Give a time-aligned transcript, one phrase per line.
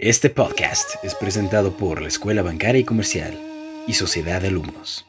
[0.00, 3.36] Este podcast es presentado por la Escuela Bancaria y Comercial
[3.88, 5.07] y Sociedad de Alumnos.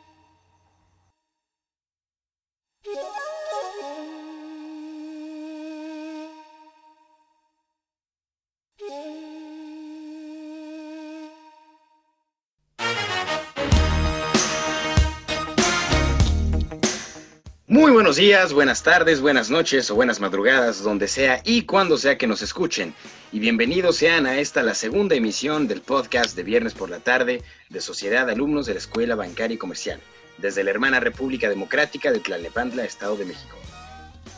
[18.09, 22.25] Buenos días, buenas tardes, buenas noches o buenas madrugadas, donde sea y cuando sea que
[22.25, 22.95] nos escuchen.
[23.31, 27.43] Y bienvenidos sean a esta la segunda emisión del podcast de viernes por la tarde
[27.69, 30.00] de Sociedad de Alumnos de la Escuela Bancaria y Comercial,
[30.39, 33.55] desde la hermana República Democrática de Tlalnepantla, Estado de México.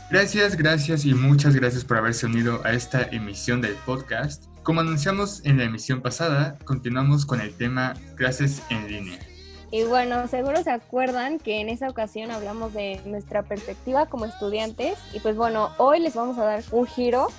[0.10, 4.48] Gracias, gracias y muchas gracias por haberse unido a esta emisión del podcast.
[4.64, 9.31] Como anunciamos en la emisión pasada, continuamos con el tema clases en línea.
[9.72, 14.98] Y bueno, seguro se acuerdan que en esa ocasión hablamos de nuestra perspectiva como estudiantes
[15.14, 17.30] y pues bueno, hoy les vamos a dar un giro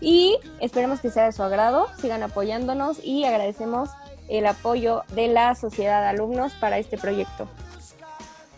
[0.00, 3.90] y esperemos que sea de su agrado, sigan apoyándonos y agradecemos
[4.28, 7.48] el apoyo de la sociedad de alumnos para este proyecto.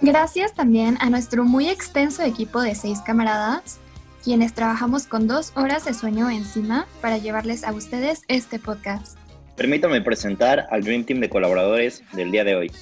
[0.03, 3.79] Gracias también a nuestro muy extenso equipo de seis camaradas,
[4.23, 9.17] quienes trabajamos con dos horas de sueño encima para llevarles a ustedes este podcast.
[9.57, 12.73] Permítanme presentar al Dream Team de colaboradores del día de hoy.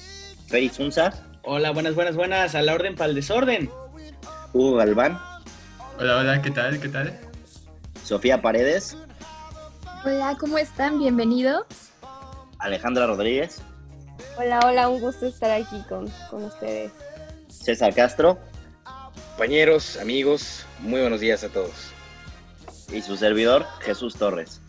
[0.51, 1.13] Fey Sunza.
[1.43, 2.55] Hola, buenas, buenas, buenas.
[2.55, 3.71] A la orden para el desorden.
[4.51, 5.17] Hugo Galván.
[5.97, 6.77] Hola, hola, ¿qué tal?
[6.81, 7.17] ¿Qué tal?
[8.03, 8.97] Sofía Paredes.
[10.03, 10.99] Hola, ¿cómo están?
[10.99, 11.65] Bienvenidos.
[12.59, 13.61] Alejandra Rodríguez.
[14.37, 16.91] Hola, hola, un gusto estar aquí con, con ustedes.
[17.47, 18.37] César Castro.
[19.29, 21.93] Compañeros, amigos, muy buenos días a todos.
[22.91, 24.59] Y su servidor, Jesús Torres.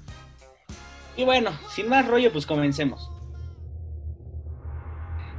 [1.16, 3.11] Y bueno, sin más rollo, pues comencemos.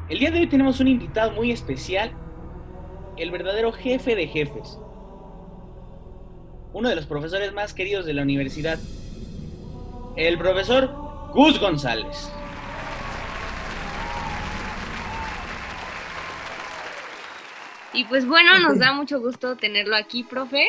[0.09, 2.11] El día de hoy tenemos un invitado muy especial,
[3.15, 4.77] el verdadero jefe de jefes,
[6.73, 8.79] uno de los profesores más queridos de la universidad,
[10.17, 10.93] el profesor
[11.33, 12.29] Gus González.
[17.93, 20.67] Y pues bueno, nos da mucho gusto tenerlo aquí, profe.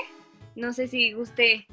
[0.55, 1.66] No sé si guste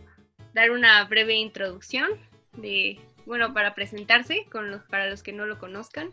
[0.55, 2.09] dar una breve introducción
[2.53, 6.09] de, bueno, para presentarse con los, para los que no lo conozcan.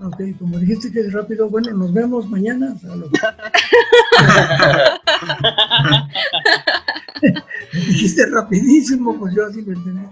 [0.00, 2.76] Ok, como dijiste que es rápido, bueno, nos vemos mañana.
[7.72, 10.06] Dijiste rapidísimo, pues yo así lo entendí.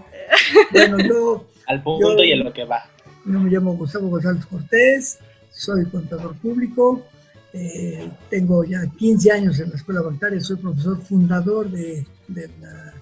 [0.72, 1.46] Bueno, yo...
[1.68, 2.82] Al punto yo, y en lo que va.
[3.24, 5.18] Yo me llamo Gustavo González Cortés,
[5.52, 7.04] soy contador público,
[7.52, 12.92] eh, tengo ya 15 años en la escuela bancaria, soy profesor fundador de, de la,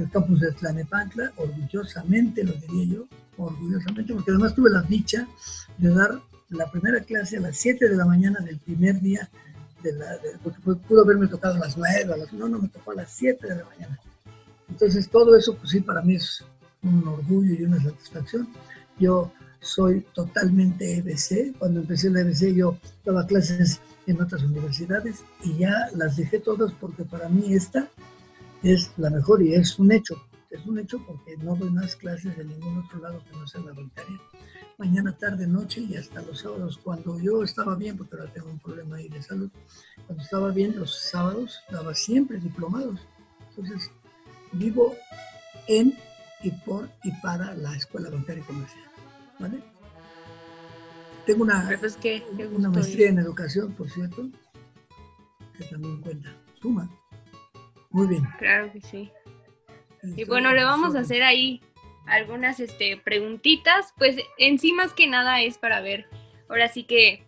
[0.00, 3.06] del campus de Tlanepantla, orgullosamente lo diría yo,
[3.36, 5.28] orgullosamente, porque además tuve la dicha
[5.76, 6.18] de dar
[6.48, 9.28] la primera clase a las 7 de la mañana del primer día,
[9.82, 12.68] de la, de, porque pudo haberme tocado a las 9, a las, no, no, me
[12.68, 13.98] tocó a las 7 de la mañana.
[14.68, 16.42] Entonces todo eso, pues sí, para mí es
[16.82, 18.48] un orgullo y una satisfacción.
[18.98, 21.58] Yo soy totalmente EBC.
[21.58, 26.72] Cuando empecé la EBC yo daba clases en otras universidades y ya las dejé todas
[26.72, 27.88] porque para mí esta
[28.62, 30.20] es la mejor y es un hecho.
[30.50, 33.60] Es un hecho porque no doy más clases en ningún otro lado que no sea
[33.60, 34.20] la bancaria.
[34.78, 36.78] Mañana, tarde, noche y hasta los sábados.
[36.82, 39.50] Cuando yo estaba bien, porque ahora tengo un problema ahí de salud,
[40.06, 43.00] cuando estaba bien los sábados daba siempre diplomados.
[43.50, 43.90] Entonces,
[44.52, 44.96] vivo
[45.68, 45.96] en
[46.42, 48.90] y por y para la Escuela Bancaria y Comercial.
[49.38, 49.62] ¿Vale?
[51.26, 51.96] Tengo una, pues
[52.52, 54.28] una maestría en educación, por cierto,
[55.56, 56.34] que también cuenta.
[56.60, 56.90] Suma.
[57.90, 58.24] Muy bien.
[58.38, 59.10] Claro que sí.
[60.16, 61.60] Y bueno, le vamos a hacer ahí
[62.06, 66.06] algunas este, preguntitas, pues en sí más que nada es para ver,
[66.48, 67.24] ahora sí que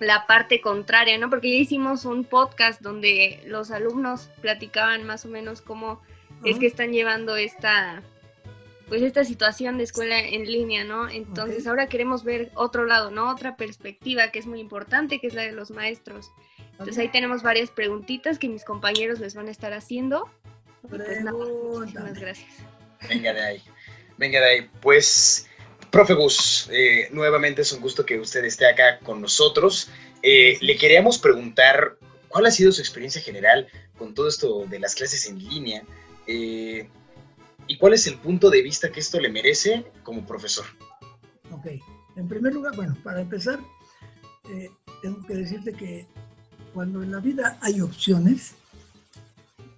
[0.00, 1.30] la parte contraria, ¿no?
[1.30, 5.96] Porque ya hicimos un podcast donde los alumnos platicaban más o menos cómo uh
[6.42, 6.50] -huh.
[6.50, 8.02] es que están llevando esta,
[8.88, 11.08] pues esta situación de escuela en línea, ¿no?
[11.08, 11.70] Entonces okay.
[11.70, 13.30] ahora queremos ver otro lado, ¿no?
[13.30, 16.30] Otra perspectiva que es muy importante, que es la de los maestros.
[16.78, 20.28] Entonces ahí tenemos varias preguntitas que mis compañeros les van a estar haciendo.
[20.88, 22.50] Pues nada, muchísimas gracias.
[23.08, 23.62] Venga de ahí,
[24.18, 24.68] venga de ahí.
[24.80, 25.46] Pues,
[25.90, 29.90] profe Gus, eh, nuevamente es un gusto que usted esté acá con nosotros.
[30.22, 31.96] Eh, le queríamos preguntar
[32.28, 35.82] cuál ha sido su experiencia general con todo esto de las clases en línea
[36.26, 36.88] eh,
[37.66, 40.64] y cuál es el punto de vista que esto le merece como profesor.
[41.50, 41.66] Ok,
[42.16, 43.58] en primer lugar, bueno, para empezar,
[44.50, 44.68] eh,
[45.02, 46.06] tengo que decirte que
[46.74, 48.54] cuando en la vida hay opciones,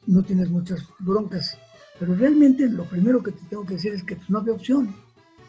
[0.06, 1.58] no tienes muchas broncas.
[2.00, 4.96] Pero realmente lo primero que te tengo que decir es que pues, no había opción.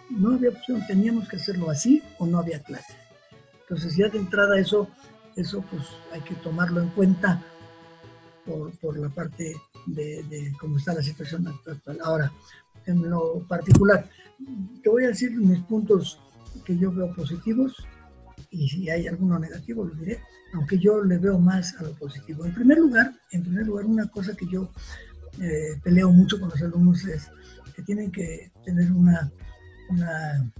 [0.10, 0.86] No había opción.
[0.86, 2.96] Teníamos que hacerlo así o no había clases.
[3.62, 4.90] Entonces ya de entrada eso,
[5.36, 5.84] eso pues
[6.14, 7.42] hay que tomarlo en cuenta
[8.46, 9.56] por, por la parte
[9.86, 12.00] de, de, cómo está la situación actual.
[12.04, 12.32] Ahora,
[12.86, 14.10] en lo particular.
[14.84, 16.20] Te voy a decir mis puntos
[16.66, 17.76] que yo veo positivos
[18.58, 20.20] y si hay alguno negativo lo diré,
[20.54, 22.44] aunque yo le veo más a lo positivo.
[22.44, 24.72] En primer lugar, en primer lugar una cosa que yo
[25.40, 27.30] eh, peleo mucho con los alumnos es
[27.76, 29.32] que tienen que tener una,
[29.90, 30.52] una,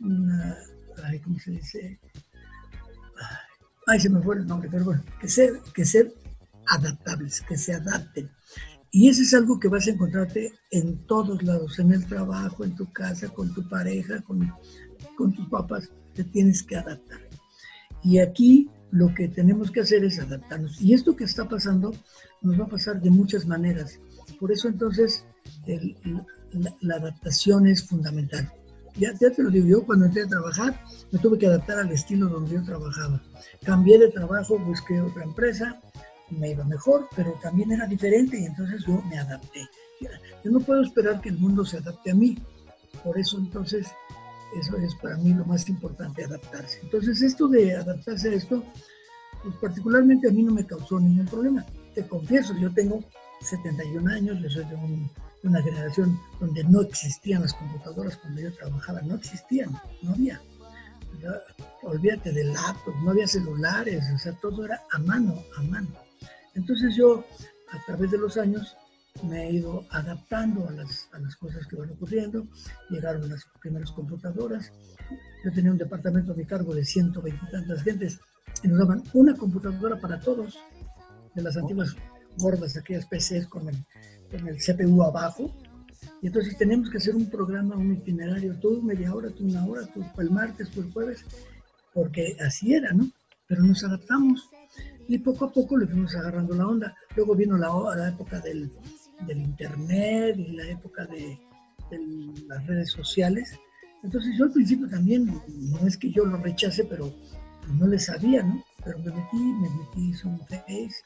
[0.00, 0.56] una
[1.22, 1.98] ¿cómo se dice?
[3.86, 6.12] Ay, se me fue el nombre, pero bueno, que ser, que ser
[6.66, 8.30] adaptables, que se adapten.
[8.90, 12.76] Y eso es algo que vas a encontrarte en todos lados, en el trabajo, en
[12.76, 14.52] tu casa, con tu pareja, con,
[15.16, 17.20] con tus papás, te tienes que adaptar.
[18.02, 20.80] Y aquí lo que tenemos que hacer es adaptarnos.
[20.80, 21.92] Y esto que está pasando
[22.42, 23.98] nos va a pasar de muchas maneras.
[24.38, 25.24] Por eso entonces
[26.80, 28.50] la, adaptación es fundamental.
[28.96, 30.80] Ya, ya, te lo digo, yo cuando entré a trabajar
[31.10, 33.20] me tuve que adaptar al estilo donde yo trabajaba.
[33.64, 35.80] Cambié de trabajo, busqué otra empresa,
[36.30, 39.68] me iba mejor, pero también era diferente y entonces yo me adapté.
[40.44, 42.38] Yo no puedo esperar que el mundo se adapte a mí.
[43.02, 43.88] Por eso entonces
[44.58, 46.80] eso es para mí lo más importante, adaptarse.
[46.82, 48.64] Entonces, esto de adaptarse a esto,
[49.42, 51.64] pues particularmente a mí no me causó ningún problema.
[51.94, 53.02] Te confieso, yo tengo
[53.40, 54.76] 71 años, yo soy de,
[55.44, 59.70] una generación donde no existían las computadoras cuando yo trabajaba, no existían,
[60.02, 60.40] no había.
[61.82, 65.88] olvídate de laptops, no había celulares, o sea, todo era a mano, a mano.
[66.54, 67.24] Entonces yo,
[67.72, 68.74] a través de los años,
[69.22, 72.44] me he ido adaptando a las, a las cosas que van ocurriendo.
[72.90, 74.72] Llegaron las primeras computadoras.
[75.44, 78.18] Yo tenía un departamento a mi cargo de 120 y tantas gentes
[78.62, 80.58] y nos daban una computadora para todos,
[81.34, 81.94] de las antiguas
[82.38, 83.76] gordas, aquellas PCs con el,
[84.30, 85.50] con el CPU abajo.
[86.20, 89.86] Y entonces tenemos que hacer un programa, un itinerario, tú media hora, tú una hora,
[89.86, 91.24] tú el martes, tú el jueves,
[91.92, 93.10] porque así era, ¿no?
[93.46, 94.48] Pero nos adaptamos
[95.06, 96.96] y poco a poco le fuimos agarrando la onda.
[97.16, 98.70] Luego vino la, la época del,
[99.26, 101.38] del Internet y la época de,
[102.48, 103.58] las redes sociales.
[104.02, 107.12] Entonces yo al principio también, no es que yo lo rechace, pero
[107.78, 108.62] no le sabía, ¿no?
[108.84, 111.04] Pero me metí, me metí, hice un Face,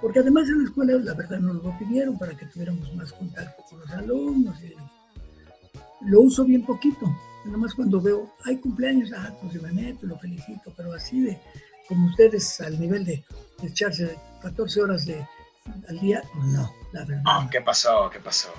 [0.00, 3.62] porque además en la escuela la verdad nos lo pidieron para que tuviéramos más contacto
[3.70, 4.58] con los alumnos.
[6.02, 7.06] lo uso bien poquito,
[7.46, 11.38] nada más cuando veo, hay cumpleaños, ah, pues me meto, lo felicito, pero así de,
[11.88, 13.24] como ustedes al nivel de,
[13.62, 15.24] de echarse 14 horas de,
[15.88, 17.22] al día, no, la verdad.
[17.26, 18.10] Ah, ¿Qué pasó?
[18.10, 18.52] ¿Qué pasó?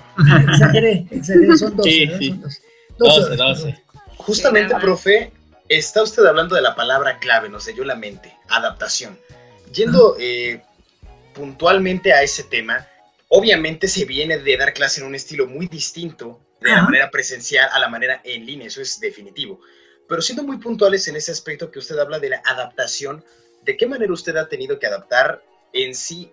[0.48, 1.90] Exageré, exageré, son 12.
[1.90, 2.40] Sí, sí.
[2.98, 3.82] 12, 12,
[4.18, 5.32] Justamente, profe,
[5.68, 9.18] está usted hablando de la palabra clave, nos selló la mente, adaptación.
[9.72, 10.62] Yendo eh,
[11.34, 12.86] puntualmente a ese tema,
[13.28, 17.68] obviamente se viene de dar clase en un estilo muy distinto de la manera presencial
[17.72, 19.60] a la manera en línea, eso es definitivo.
[20.08, 23.24] Pero siendo muy puntuales en ese aspecto que usted habla de la adaptación,
[23.62, 25.40] ¿de qué manera usted ha tenido que adaptar
[25.72, 26.30] en sí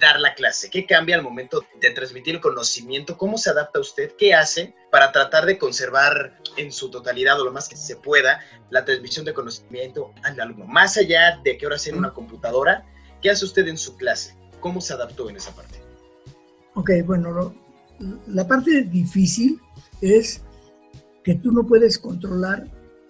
[0.00, 0.70] dar la clase?
[0.70, 3.16] ¿Qué cambia al momento de transmitir el conocimiento?
[3.16, 4.12] ¿Cómo se adapta usted?
[4.16, 8.40] ¿Qué hace para tratar de conservar en su totalidad o lo más que se pueda
[8.70, 10.66] la transmisión de conocimiento al alumno?
[10.66, 12.84] Más allá de que ahora sea en una computadora,
[13.22, 14.36] ¿qué hace usted en su clase?
[14.60, 15.80] ¿Cómo se adaptó en esa parte?
[16.74, 17.54] Ok, bueno,
[18.28, 19.60] la parte difícil
[20.00, 20.42] es
[21.24, 22.66] que tú no puedes controlar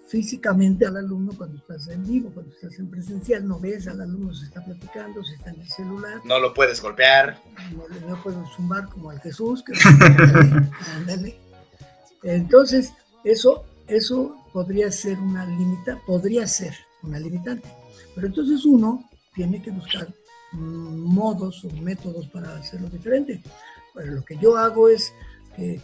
[0.09, 4.35] físicamente al alumno cuando estás en vivo, cuando estás en presencial, no ves al alumno,
[4.35, 6.21] se está platicando, se está en el celular.
[6.25, 7.41] No lo puedes golpear.
[7.73, 9.63] No, no puedes zumbar como al Jesús.
[9.63, 9.75] Que,
[12.23, 17.69] Entonces, eso, eso podría ser una limita, podría ser una limitante.
[18.15, 20.09] Pero entonces uno tiene que buscar
[20.53, 23.43] modos o métodos para hacerlo diferente.
[23.95, 25.13] Pero lo que yo hago es
[25.55, 25.81] que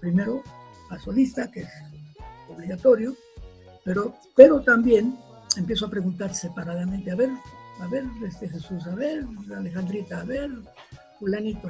[0.00, 0.42] primero
[0.88, 1.68] paso lista, que es
[2.48, 3.14] obligatorio,
[3.84, 5.18] pero, pero también
[5.56, 7.30] empiezo a preguntar separadamente, a ver,
[7.80, 9.24] a ver, este Jesús, a ver,
[9.56, 10.50] Alejandrita, a ver,
[11.18, 11.68] fulanito.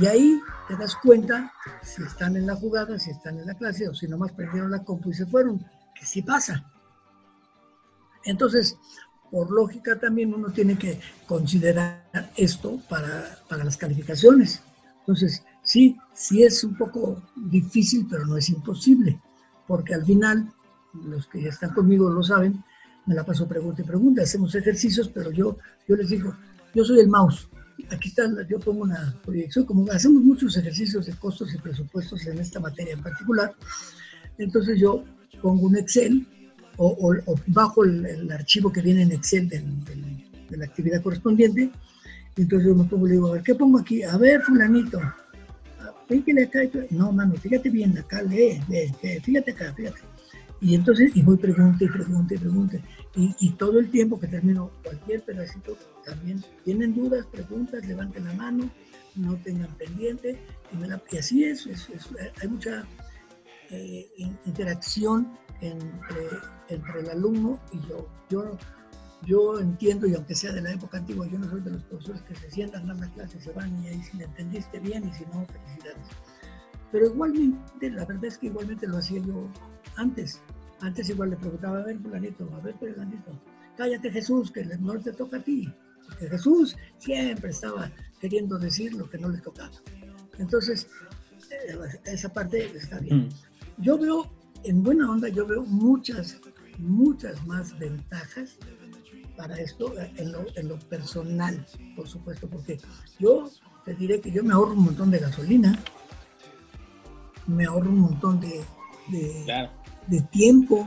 [0.00, 3.88] Y ahí te das cuenta si están en la jugada, si están en la clase
[3.88, 5.58] o si nomás perdieron la compu y se fueron,
[5.98, 6.64] que sí pasa.
[8.24, 8.76] Entonces,
[9.30, 14.62] por lógica también uno tiene que considerar esto para, para las calificaciones.
[15.00, 19.20] Entonces, sí, sí es un poco difícil, pero no es imposible,
[19.66, 20.52] porque al final
[21.06, 22.62] los que están conmigo lo saben,
[23.06, 25.56] me la paso pregunta y pregunta, hacemos ejercicios, pero yo,
[25.88, 26.34] yo les digo,
[26.74, 27.48] yo soy el mouse.
[27.90, 32.38] Aquí está, yo pongo una proyección, como hacemos muchos ejercicios de costos y presupuestos en
[32.38, 33.54] esta materia en particular,
[34.36, 35.04] entonces yo
[35.40, 36.26] pongo un Excel
[36.76, 37.14] o,
[37.46, 41.70] bajo el, archivo que viene en Excel de la actividad correspondiente,
[42.36, 44.02] entonces yo me pongo y le digo, a ver, ¿qué pongo aquí?
[44.02, 45.00] A ver, fulanito,
[46.08, 50.00] fíjate acá, no, mano, fíjate bien, acá lee, lee, fíjate acá, fíjate.
[50.60, 52.78] Y entonces, y voy pregunta y pregunta y pregunta.
[53.14, 58.70] Y, todo el tiempo que termino cualquier pedacito, también tienen dudas, preguntas, levanten la mano,
[59.14, 60.40] no tengan pendiente.
[60.72, 61.68] Y, así es,
[62.40, 62.86] hay mucha
[63.70, 64.08] eh,
[64.46, 66.28] interacción entre,
[66.68, 68.08] entre, el alumno y yo.
[68.30, 68.58] yo.
[69.26, 72.22] Yo entiendo, y aunque sea de la época antigua, yo no soy de los profesores
[72.22, 75.12] que se sientan, dan la clase, se van y ahí si me entendiste bien y
[75.12, 76.06] si no, felicidades.
[76.90, 79.48] Pero igualmente, la verdad es que igualmente lo hacía yo
[79.96, 80.40] antes.
[80.80, 83.38] Antes igual le preguntaba, a ver, fulanito, a ver, fulanito,
[83.76, 85.72] cállate Jesús, que no te toca a ti.
[86.06, 87.90] Porque Jesús siempre estaba
[88.20, 89.72] queriendo decir lo que no le tocaba.
[90.38, 90.86] Entonces,
[91.50, 91.76] eh,
[92.06, 93.28] esa parte está bien.
[93.28, 93.82] Mm.
[93.82, 94.26] Yo veo,
[94.64, 96.38] en buena onda, yo veo muchas,
[96.78, 98.56] muchas más ventajas
[99.36, 101.64] para esto en lo, en lo personal,
[101.94, 102.80] por supuesto, porque
[103.20, 103.48] yo
[103.84, 105.78] te diré que yo me ahorro un montón de gasolina,
[107.48, 108.62] me ahorro un montón de,
[109.08, 110.86] de, tiempo.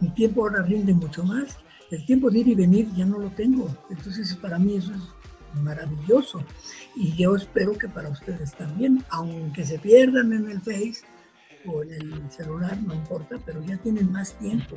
[0.00, 1.56] Mi tiempo ahora rinde mucho más.
[1.90, 3.68] El tiempo de ir y venir ya no lo tengo.
[3.90, 6.42] Entonces, para mí eso es maravilloso.
[6.96, 11.02] Y yo espero que para ustedes también, aunque se pierdan en el Face
[11.66, 14.76] o en el celular, no importa, pero ya tienen más tiempo.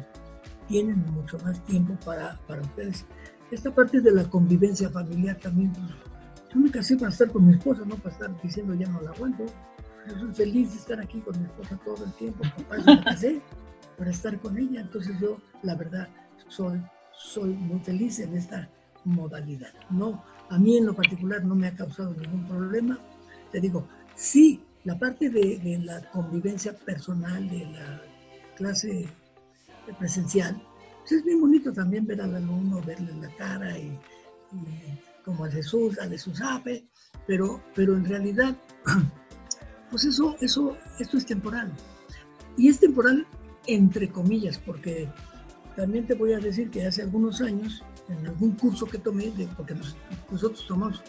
[0.68, 3.06] Tienen mucho más tiempo para, para ustedes.
[3.50, 5.86] Esta parte de la convivencia familiar también, pues,
[6.54, 9.12] yo me casé para estar con mi esposa, no para estar diciendo ya no la
[9.12, 9.46] aguanto.
[10.10, 12.44] Yo soy feliz de estar aquí con mi esposa todo el tiempo.
[13.04, 13.42] Casé
[13.98, 14.82] para estar con ella.
[14.82, 16.08] Entonces yo, la verdad,
[16.48, 16.82] soy,
[17.14, 18.70] soy muy feliz en esta
[19.06, 19.74] modalidad.
[19.90, 23.00] No, a mí en lo particular no me ha causado ningún problema.
[23.52, 28.02] Te digo, sí, la parte de, la convivencia personal, de la
[28.56, 29.08] clase
[29.98, 30.62] presencial,
[31.00, 33.98] pues es bien bonito también ver al alumno, verle la cara y,
[35.26, 36.86] como a Jesús, a Jesús sabe,
[37.28, 38.56] pero, pero en realidad
[39.90, 41.72] pues eso, eso, esto es temporal.
[42.58, 43.26] Y es temporal
[43.68, 45.08] entre comillas, porque
[45.76, 49.76] también te voy a decir que hace algunos años, en algún curso que tomé, porque
[50.32, 51.04] nosotros tomamos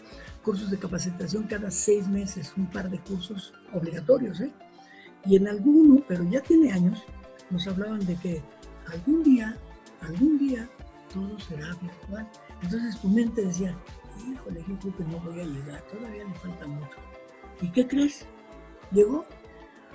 [0.45, 4.53] cursos de capacitación cada seis meses, un par de cursos obligatorios, ¿eh?
[5.25, 7.03] y en alguno, pero ya tiene años,
[7.51, 8.43] nos hablaban de que
[8.93, 9.57] algún día,
[10.03, 10.69] algún día,
[11.13, 12.29] todo será virtual.
[12.63, 13.75] Entonces tu mente decía,
[14.31, 16.97] híjole, yo creo que no voy a llegar, todavía me falta mucho.
[17.61, 18.25] ¿Y qué crees?
[18.93, 19.25] Llegó.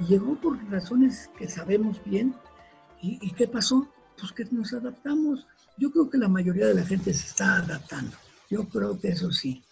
[0.08, 2.34] Llegó por razones que sabemos bien.
[3.02, 3.88] ¿Y, qué pasó?
[4.20, 5.46] Pues que nos adaptamos.
[5.78, 8.16] Yo creo que la mayoría de la gente se está adaptando.
[8.50, 9.64] Yo creo que eso sí.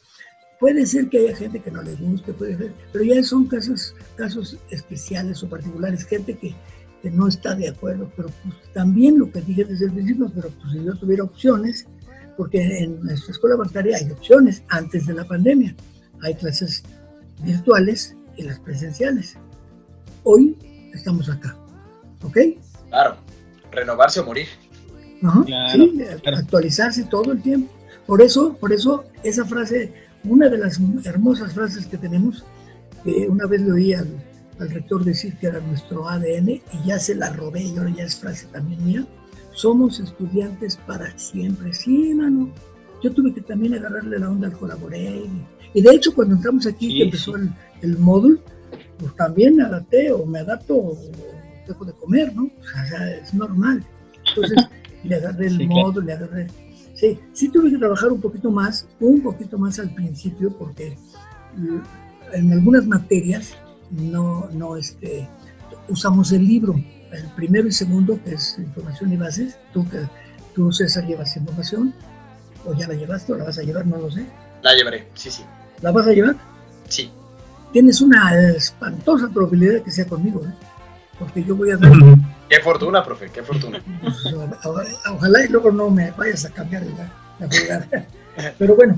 [0.59, 3.95] Puede ser que haya gente que no le guste, puede ser, pero ya son casos,
[4.15, 6.55] casos especiales o particulares, gente que,
[7.01, 10.49] que no está de acuerdo, pero pues también lo que dije desde el principio, pero
[10.49, 11.85] pues si yo tuviera opciones,
[12.37, 15.75] porque en nuestra escuela bancaria hay opciones antes de la pandemia.
[16.21, 16.83] Hay clases
[17.43, 19.37] virtuales y las presenciales.
[20.23, 20.57] Hoy
[20.93, 21.55] estamos acá,
[22.23, 22.37] ¿ok?
[22.89, 23.17] Claro,
[23.71, 24.47] renovarse o morir.
[25.45, 27.71] sí, actualizarse todo el tiempo.
[28.05, 32.43] Por eso, por eso esa frase, una de las hermosas frases que tenemos,
[33.03, 34.07] que una vez le oí al,
[34.59, 38.15] rector decir que era nuestro ADN y ya se la robé y ahora ya es
[38.15, 39.05] frase también mía,
[39.51, 41.73] somos estudiantes para siempre.
[41.73, 42.49] Sí, mano.
[43.03, 45.25] Yo tuve que también agarrarle la onda al colaboré.
[45.73, 48.39] Y, de hecho, cuando entramos aquí, que empezó el, el módulo,
[48.97, 50.97] pues también me adapté o me adapto o
[51.67, 52.43] dejo de comer, ¿no?
[52.43, 53.83] O sea, es normal.
[54.27, 54.57] Entonces
[55.03, 56.47] le agarré el módulo, le agarré...
[56.95, 60.97] Sí, sí tuve que trabajar un poquito más, un poquito más al principio, porque
[62.31, 63.55] en algunas materias
[63.91, 65.27] no, no este,
[65.89, 66.75] usamos el libro,
[67.11, 69.85] el primero y segundo, que es información y bases, tú,
[70.55, 71.93] tú César llevas información,
[72.65, 74.25] o ya la llevaste o la vas a llevar, no lo sé.
[74.61, 75.43] La llevaré, sí, sí.
[75.81, 76.35] ¿La vas a llevar?
[76.87, 77.11] Sí
[77.73, 80.53] tienes una espantosa probabilidad de que sea conmigo, ¿eh?
[81.19, 81.91] porque yo voy a ver.
[82.47, 83.81] Qué fortuna, profe, qué fortuna.
[84.01, 84.15] Pues,
[85.11, 88.07] ojalá y luego no me vayas a cambiar la, la
[88.57, 88.97] Pero bueno,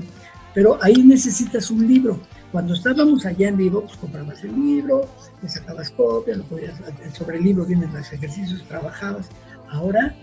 [0.54, 2.20] pero ahí necesitas un libro.
[2.52, 5.08] Cuando estábamos allá en vivo, pues comprabas el libro,
[5.42, 6.74] le sacabas copia, lo podías,
[7.12, 9.28] sobre el libro vienen los ejercicios, trabajabas.
[9.70, 10.14] Ahora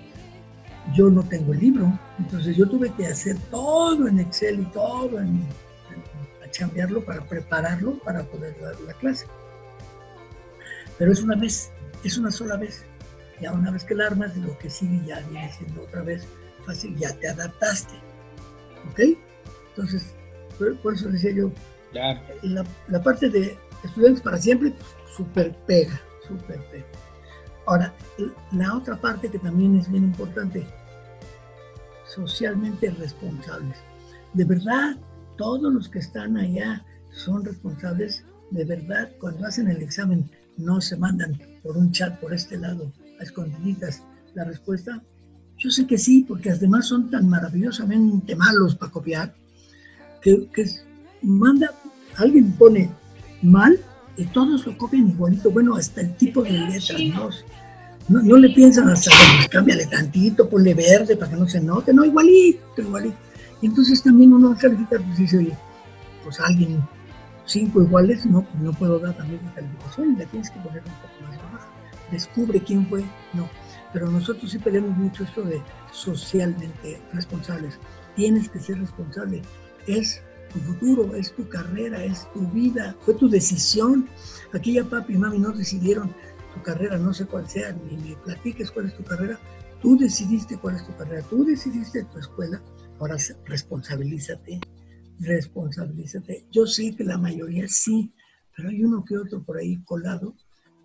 [0.93, 5.19] yo no tengo el libro, entonces yo tuve que hacer todo en Excel y todo
[5.19, 5.47] en
[6.57, 9.25] cambiarlo para prepararlo para poder dar la clase.
[10.97, 11.71] Pero es una vez,
[12.03, 12.85] es una sola vez.
[13.41, 16.27] Ya una vez que la armas, lo que sigue ya viene siendo otra vez
[16.65, 17.95] fácil, ya te adaptaste.
[18.91, 18.99] ¿Ok?
[19.69, 20.13] Entonces,
[20.81, 21.51] por, eso decía yo,
[21.91, 24.73] la, la, parte de estudiantes para siempre,
[25.15, 26.85] súper pega, súper pega.
[27.65, 27.93] Ahora,
[28.51, 30.67] la otra parte que también es bien importante,
[32.13, 33.77] socialmente responsables.
[34.33, 34.97] De verdad,
[35.37, 39.11] todos los que están allá son responsables de verdad.
[39.19, 44.03] Cuando hacen el examen, no se mandan por un chat por este lado a escondiditas
[44.35, 45.01] la respuesta.
[45.57, 49.33] Yo sé que sí, porque además son tan maravillosamente malos para copiar
[50.21, 50.65] que, que
[51.21, 51.71] manda
[52.17, 52.91] alguien pone
[53.41, 53.79] mal
[54.17, 55.49] y todos lo copian igualito.
[55.51, 57.29] Bueno, hasta el tipo de letras, ¿no?
[58.21, 59.11] No, le piensan hasta,
[59.49, 63.15] cámbiale tantito, ponle verde para que no se note, no, igualito, igualito.
[63.61, 65.57] Entonces también uno al calificar, pues dice, oye,
[66.23, 66.83] pues alguien
[67.45, 70.93] cinco iguales, no, pues no puedo dar también la calificación, le tienes que poner un
[70.93, 71.67] poco más baja.
[72.11, 73.03] Descubre quién fue,
[73.33, 73.49] no.
[73.93, 77.79] Pero nosotros sí pedimos mucho esto de socialmente responsables.
[78.15, 79.41] Tienes que ser responsable.
[79.87, 80.21] Es
[80.53, 84.07] tu futuro, es tu carrera, es tu vida, fue tu decisión.
[84.53, 86.13] Aquí ya papi y mami no decidieron
[86.53, 89.39] tu carrera, no sé cuál sea, ni me platiques cuál es tu carrera.
[89.81, 92.61] Tú decidiste cuál es tu carrera, tú decidiste tu escuela,
[92.99, 94.61] ahora responsabilízate,
[95.19, 96.45] responsabilízate.
[96.51, 98.13] Yo sé que la mayoría sí,
[98.55, 100.35] pero hay uno que otro por ahí colado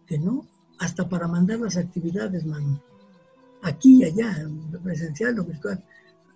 [0.06, 0.48] que no,
[0.80, 2.82] hasta para mandar las actividades, mano.
[3.62, 4.48] Aquí y allá,
[4.82, 5.84] presencial o virtual.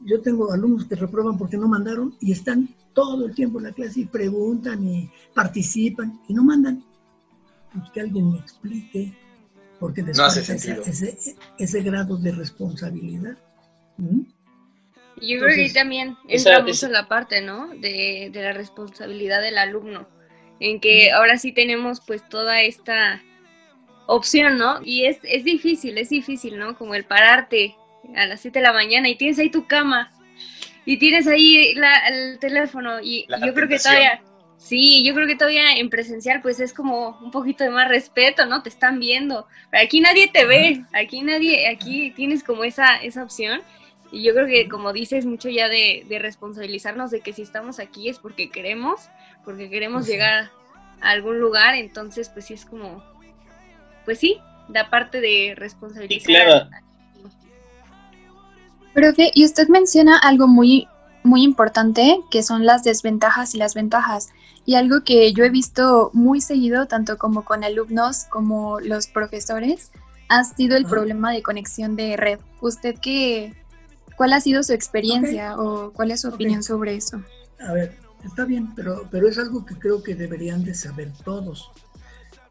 [0.05, 3.73] Yo tengo alumnos que reprueban porque no mandaron y están todo el tiempo en la
[3.73, 6.83] clase y preguntan y participan y no mandan.
[7.73, 9.13] Pues que alguien me explique,
[9.79, 10.83] porque les no hace sentido.
[10.85, 13.37] Ese, ese, grado de responsabilidad.
[13.97, 14.21] ¿Mm?
[15.21, 17.69] Yo creo que también entra mucho la parte, ¿no?
[17.69, 20.07] De, de, la responsabilidad del alumno,
[20.59, 23.23] en que ahora sí tenemos pues toda esta
[24.07, 24.81] opción, ¿no?
[24.85, 26.77] Y es, es difícil, es difícil, ¿no?
[26.77, 27.77] Como el pararte
[28.17, 30.13] a las 7 de la mañana y tienes ahí tu cama
[30.85, 31.75] y tienes ahí
[32.09, 34.21] el teléfono y, yo creo que todavía,
[34.59, 38.47] sí, yo creo que todavía en presencial pues es como un poquito de más respeto,
[38.47, 38.63] ¿no?
[38.63, 43.23] Te están viendo, pero aquí nadie te ve, aquí nadie, aquí tienes como esa, esa
[43.23, 43.63] opción
[44.11, 48.09] y yo creo que como dices mucho ya de, responsabilizarnos de que si estamos aquí
[48.09, 49.09] es porque queremos,
[49.45, 50.51] porque queremos llegar
[51.01, 53.03] a algún lugar, entonces pues sí es como,
[54.05, 56.27] pues sí, da parte de responsabilizar.
[56.27, 56.69] claro.
[58.95, 60.87] Profe, y usted menciona algo muy,
[61.23, 64.29] muy importante, que son las desventajas y las ventajas.
[64.67, 69.91] Y algo que yo he visto muy seguido, tanto como con alumnos como los profesores,
[70.29, 72.39] ha sido el problema de conexión de red.
[72.61, 73.55] ¿Usted qué,
[74.17, 77.23] cuál ha sido su experiencia o cuál es su opinión sobre eso?
[77.61, 81.71] A ver, está bien, pero, pero es algo que creo que deberían de saber todos.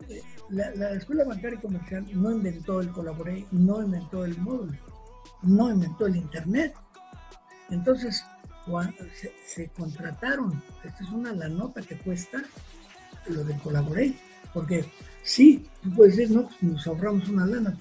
[0.10, 4.90] Eh, la, la Escuela Bancaria y Comercial no inventó el Colaboré, no inventó el módulo
[5.43, 6.73] no inventó el Internet.
[7.69, 8.23] Entonces,
[9.45, 12.41] se, contrataron, esta es una la nota que cuesta
[13.27, 14.13] lo del colaboré,
[14.54, 14.86] porque
[15.23, 17.77] sí, tú puedes decir, no, pues nos ahorramos una lana.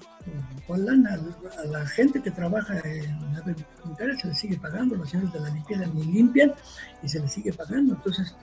[0.67, 1.19] ¿Cuál lana?
[1.59, 3.43] A la gente que trabaja en la
[3.83, 6.53] bancaria se le sigue pagando, los señores de la limpieza ni limpian
[7.01, 7.95] y se les sigue pagando.
[7.95, 8.35] Entonces,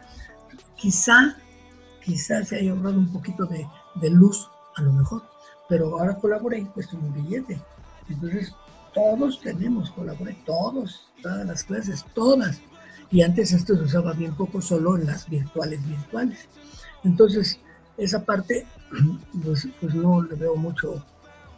[0.76, 1.36] quizá,
[2.04, 5.22] quizá se haya ahorrado un poquito de, de luz, a lo mejor,
[5.68, 7.60] pero ahora colaboré cuesta un billete.
[8.08, 8.52] Entonces,
[8.94, 12.60] todos tenemos colaboré, todos, todas las clases, todas.
[13.10, 16.48] Y antes esto se usaba bien poco, solo en las virtuales virtuales.
[17.04, 17.58] Entonces,
[17.96, 18.66] esa parte,
[19.44, 21.04] pues, pues no le veo mucho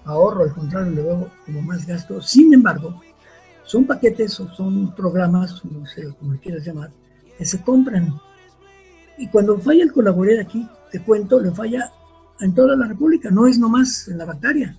[0.04, 2.22] ahorro, al contrario, le veo como más gasto.
[2.22, 3.00] Sin embargo,
[3.64, 6.90] son paquetes o son programas, no sé cómo le quieras llamar,
[7.38, 8.18] que se compran.
[9.18, 11.92] Y cuando falla el colaborador aquí, te cuento, le falla
[12.40, 14.76] en toda la República, no es nomás en la bancaria.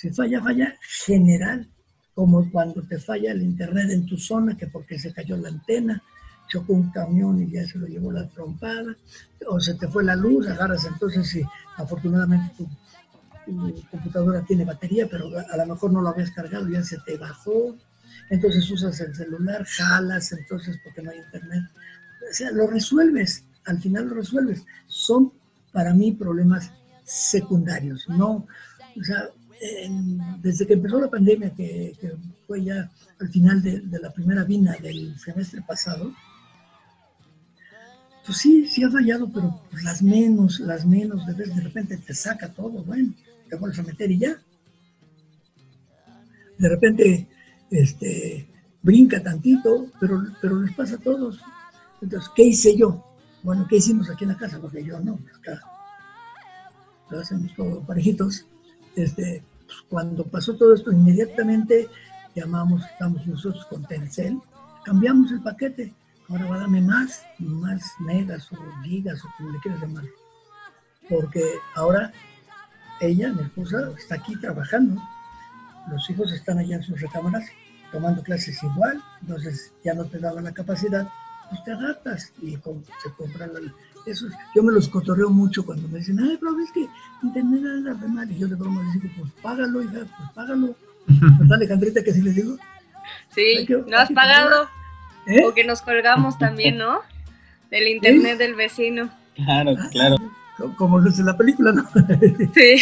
[0.00, 1.68] Si falla, falla general
[2.14, 6.02] como cuando te falla el internet en tu zona, que porque se cayó la antena,
[6.48, 8.96] chocó un camión y ya se lo llevó la trompada,
[9.46, 11.42] o se te fue la luz, agarras entonces si
[11.76, 12.66] afortunadamente tu,
[13.90, 17.76] computadora tiene batería, pero a lo mejor no lo habías cargado, ya se te bajó,
[18.30, 21.64] entonces usas el celular, jalas, entonces porque no hay internet.
[22.30, 24.64] O sea, lo resuelves, al final lo resuelves.
[24.86, 25.30] Son
[25.72, 26.70] para mí problemas
[27.04, 28.46] secundarios, no,
[28.96, 29.28] o sea,
[30.38, 31.94] desde que empezó la pandemia, que,
[32.46, 36.12] fue ya al final de, la primera vina del semestre pasado,
[38.24, 42.14] pues sí, sí ha fallado, pero pues las menos, las menos, de, de repente te
[42.14, 43.12] saca todo, bueno,
[43.48, 44.36] te vuelves a meter y ya.
[46.58, 47.28] De repente,
[47.70, 48.48] este,
[48.82, 51.40] brinca tantito, pero, pero les pasa a todos.
[52.00, 53.04] Entonces, ¿qué hice yo?
[53.42, 54.60] Bueno, ¿qué hicimos aquí en la casa?
[54.60, 55.60] Porque yo no, acá
[57.10, 58.46] lo hacemos todos parejitos.
[58.94, 59.42] Este,
[59.88, 61.88] cuando pasó todo esto, inmediatamente
[62.34, 64.38] llamamos, estamos nosotros con Telcel,
[64.84, 65.94] cambiamos el paquete.
[66.28, 70.04] Ahora va a darme más, más megas o gigas o como le quieras llamar.
[71.08, 71.42] Porque
[71.74, 72.12] ahora
[73.00, 75.02] ella, mi esposa, está aquí trabajando.
[75.90, 77.44] Los hijos están allá en sus recámaras
[77.90, 81.08] tomando clases igual, entonces ya no te daba la capacidad,
[81.48, 83.60] pues te adaptas y se compran la,
[84.06, 86.86] eso, yo me los cotorreo mucho cuando me dicen, ay, pero es que
[87.22, 88.30] internet anda re mal.
[88.30, 90.74] Y yo de broma les digo, pues págalo, hija, pues págalo.
[91.06, 92.56] ¿Verdad, Alejandrita, que sí les digo?
[93.34, 94.68] Sí, no has pagado.
[95.26, 95.44] ¿Eh?
[95.44, 97.00] O que nos colgamos también, ¿no?
[97.70, 99.10] Del internet del vecino.
[99.34, 100.16] Claro, claro.
[100.76, 101.88] Como dice la película, ¿no?
[102.54, 102.78] Sí.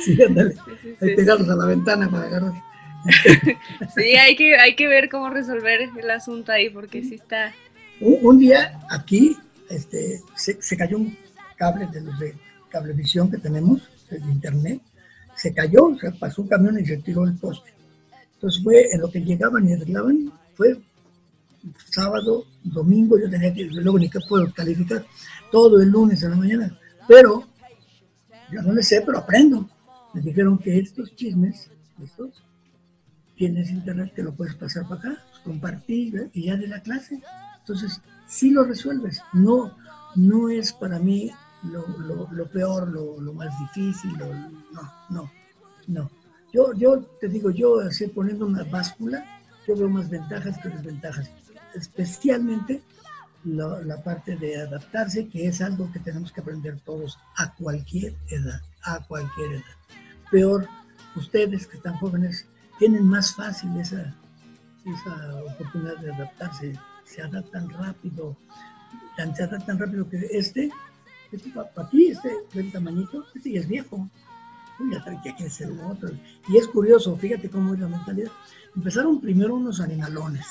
[0.00, 0.54] sí, ándale.
[1.00, 2.52] Hay pegados a la ventana para agarrar.
[3.94, 7.52] Sí, hay que, hay que ver cómo resolver el asunto ahí, porque sí está.
[8.00, 9.38] Un, un día aquí
[9.70, 11.16] este, se, cayó un
[11.56, 12.36] cable de los de
[12.68, 14.82] cablevisión que tenemos, de internet,
[15.36, 17.72] se cayó, o sea, pasó un camión y se tiró el poste.
[18.34, 20.80] Entonces fue en lo que llegaban y arreglaban, fue
[21.90, 25.04] sábado, domingo, yo tenía que, luego ni qué puedo calificar,
[25.52, 27.48] todo el lunes en la mañana, pero
[28.50, 29.68] yo no le sé, pero aprendo.
[30.12, 31.68] Me dijeron que estos chismes,
[32.02, 32.42] estos,
[33.36, 36.30] tienes internet, te lo puedes pasar para acá, compartir ¿eh?
[36.32, 37.20] y ya de la clase.
[37.70, 39.22] Entonces, sí lo resuelves.
[39.32, 39.76] No,
[40.16, 41.30] no es para mí
[41.62, 45.30] lo, lo, lo peor, lo, lo, más difícil, no, no,
[45.86, 46.10] no.
[46.52, 49.24] Yo, yo te digo, yo así poniendo una báscula,
[49.68, 51.30] yo veo más ventajas que desventajas,
[51.76, 52.82] especialmente
[53.44, 58.16] la, la, parte de adaptarse, que es algo que tenemos que aprender todos a cualquier
[58.30, 59.76] edad, a cualquier edad.
[60.28, 60.66] Peor,
[61.14, 62.46] ustedes que están jóvenes
[62.80, 64.12] tienen más fácil esa,
[64.84, 66.72] esa oportunidad de adaptarse,
[67.10, 68.36] se adaptan rápido,
[69.16, 70.70] se adaptan rápido que este,
[71.32, 74.08] este para ti, este del tamañito, este ya es viejo,
[74.90, 76.10] ya, ya quiere ser otro.
[76.48, 78.30] Y es curioso, fíjate cómo es la mentalidad.
[78.74, 80.46] Empezaron primero unos animalones,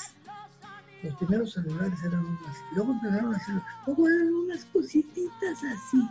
[1.02, 3.54] los primeros celulares eran unas, luego empezaron a hacer,
[3.86, 6.08] luego eran unas cosititas así,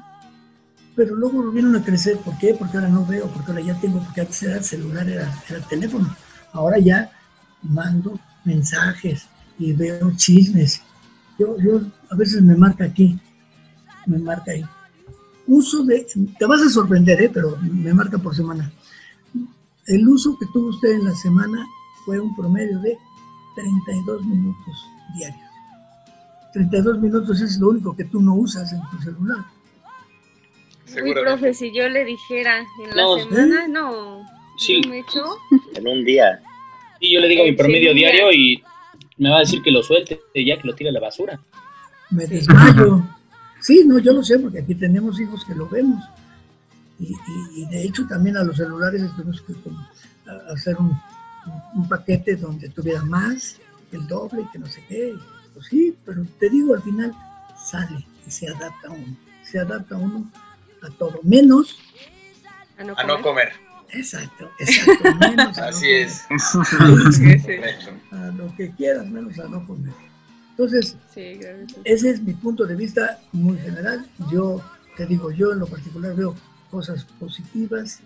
[0.96, 2.56] pero luego volvieron a crecer, ¿por qué?
[2.56, 5.60] Porque ahora no veo, porque ahora ya tengo, porque antes era el celular, era, era
[5.60, 6.16] el teléfono,
[6.54, 7.12] ahora ya
[7.62, 9.30] mando mensajes
[9.60, 10.82] y veo chismes,
[11.38, 13.20] yo, yo a veces me marca aquí,
[14.06, 14.64] me marca ahí,
[15.48, 17.30] uso de, te vas a sorprender, ¿eh?
[17.34, 18.72] pero me marca por semana,
[19.88, 21.66] el uso que tuvo usted en la semana
[22.06, 22.98] fue un promedio de
[23.56, 24.86] 32 minutos
[25.18, 25.50] diarios.
[26.54, 29.38] 32 minutos es lo único que tú no usas en tu celular.
[31.04, 33.68] Uy, profe, si yo le dijera en la no, semana, ¿eh?
[33.68, 34.22] no.
[34.58, 34.82] Sí.
[34.88, 35.24] ¿Me echó?
[35.76, 36.42] En un día.
[37.00, 38.64] Sí, yo le digo mi promedio sí, diario y
[39.20, 41.40] me va a decir que lo suelte, ya que lo tire a la basura.
[42.10, 43.04] Me desmayo.
[43.62, 46.04] Sí, no, yo lo sé, porque aquí tenemos hijos que lo vemos.
[47.00, 49.54] Y, y, y de hecho también a los celulares tenemos que
[50.52, 51.00] hacer un,
[51.76, 53.58] un paquete donde tuviera más,
[53.92, 55.16] el doble, que no sé qué.
[55.54, 57.14] Pues sí, pero te digo, al final
[57.62, 59.16] sale y se adapta uno.
[59.44, 60.30] Se adapta uno
[60.82, 61.78] a todo, menos
[62.78, 63.06] a no comer.
[63.06, 63.69] A no comer.
[63.92, 65.16] Exacto, exacto.
[65.16, 66.26] Menos Así no es.
[68.12, 69.94] a lo que quieras, menos a no comer.
[70.52, 71.40] Entonces, sí,
[71.86, 74.06] ese es mi punto de vista muy general.
[74.32, 74.62] Yo
[74.98, 76.36] te digo, yo en lo particular veo
[76.70, 78.02] cosas positivas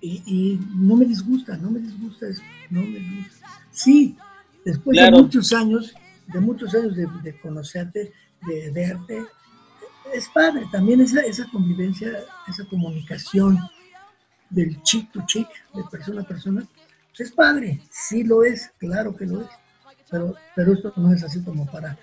[0.00, 3.46] y, y, no me disgusta, no me disgusta eso, no me disgusta.
[3.72, 4.16] Sí,
[4.64, 5.16] después claro.
[5.16, 5.92] de muchos años,
[6.28, 8.12] de muchos años de, de, conocerte,
[8.46, 9.24] de verte,
[10.14, 12.12] es padre también esa, esa convivencia,
[12.46, 13.58] esa comunicación
[14.50, 16.66] del chick to chick, de persona a persona,
[17.08, 19.48] pues es padre, sí lo es, claro que lo es,
[20.10, 21.98] pero, pero esto no es así como para,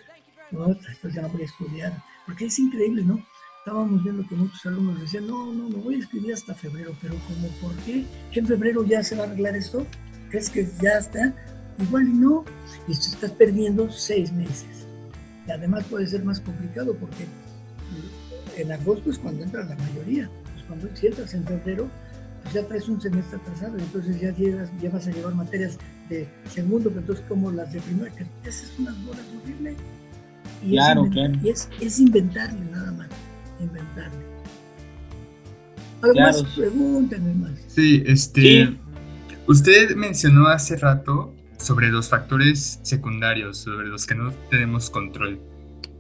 [0.52, 3.24] no, esto ya no voy a estudiar, porque es increíble, ¿no?
[3.66, 7.16] estábamos viendo que muchos alumnos decían, no, no, no voy a escribir hasta febrero, pero
[7.28, 8.04] como, ¿por qué?
[8.30, 9.88] ¿Que en febrero ya se va a arreglar esto?
[10.30, 11.34] ¿Crees que ya está?
[11.80, 12.44] Igual y no,
[12.90, 14.86] y te estás perdiendo seis meses.
[15.48, 17.26] Y además puede ser más complicado porque
[18.58, 20.30] en agosto es cuando entra la mayoría.
[20.54, 21.90] Pues cuando entras en febrero,
[22.54, 25.78] ya traes un semestre atrasado, y entonces ya, llevas, ya vas a llevar materias
[26.10, 29.76] de segundo, pero entonces como las de primero, que esas son unas bolas horribles.
[30.62, 31.34] Y claro, es claro.
[31.44, 33.08] Y es, es inventarle nada más
[33.60, 34.24] inventarle.
[36.02, 36.44] Algo Claro.
[36.44, 37.52] más, pregúntenme más.
[37.68, 38.42] Sí, este.
[38.42, 38.78] Sí.
[39.48, 45.40] Usted mencionó hace rato sobre los factores secundarios, sobre los que no tenemos control.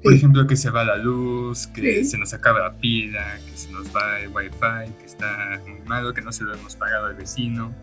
[0.03, 2.11] Por ejemplo, que se va la luz, que Sí.
[2.11, 6.13] se nos acaba la pila, que se nos va el wifi, que está muy malo,
[6.13, 7.73] que no se lo hemos pagado al vecino.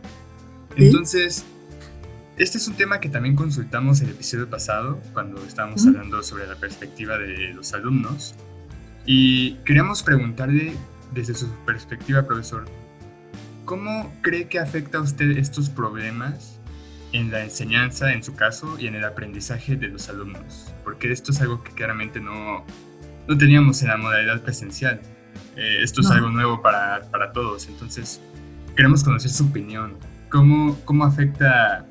[0.76, 1.44] Entonces,
[2.36, 6.56] este es un tema que también consultamos el episodio pasado, cuando estábamos hablando sobre la
[6.56, 8.34] perspectiva de los alumnos.
[9.06, 10.74] Y queríamos preguntarle,
[11.14, 12.66] desde su perspectiva, profesor,
[13.64, 16.59] ¿cómo cree que afecta a usted estos problemas
[17.12, 20.72] en la enseñanza, en su caso, y en el aprendizaje de los alumnos?
[20.84, 22.64] Porque esto es algo que claramente no,
[23.28, 25.00] no teníamos en la modalidad presencial.
[25.56, 26.14] Eh, esto es No.
[26.14, 28.20] algo nuevo para, para todos, entonces
[28.76, 29.94] queremos conocer su opinión.
[30.30, 31.84] ¿Cómo, cómo, afecta,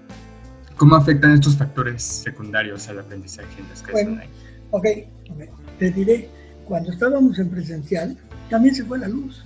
[0.77, 4.21] ¿Cómo afectan estos factores secundarios al aprendizaje en las clases Bueno.
[4.21, 4.29] online?
[4.71, 4.85] Ok,
[5.31, 6.29] ok, te diré,
[6.65, 8.17] cuando estábamos en presencial,
[8.49, 9.43] también se fue la luz,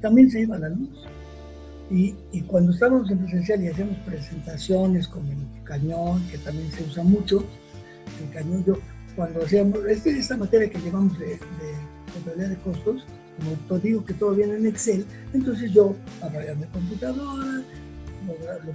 [0.00, 0.90] también se iba la luz.
[1.90, 2.14] Y,
[2.48, 7.44] cuando estábamos en presencial y hacíamos presentaciones con el cañón, que también se usa mucho,
[8.20, 8.78] el cañón, yo,
[9.14, 13.04] cuando hacíamos este, esta materia que llevamos de, de de costos,
[13.68, 17.62] como digo que todo viene en Excel, entonces yo abría mi computadora,
[18.26, 18.72] lo,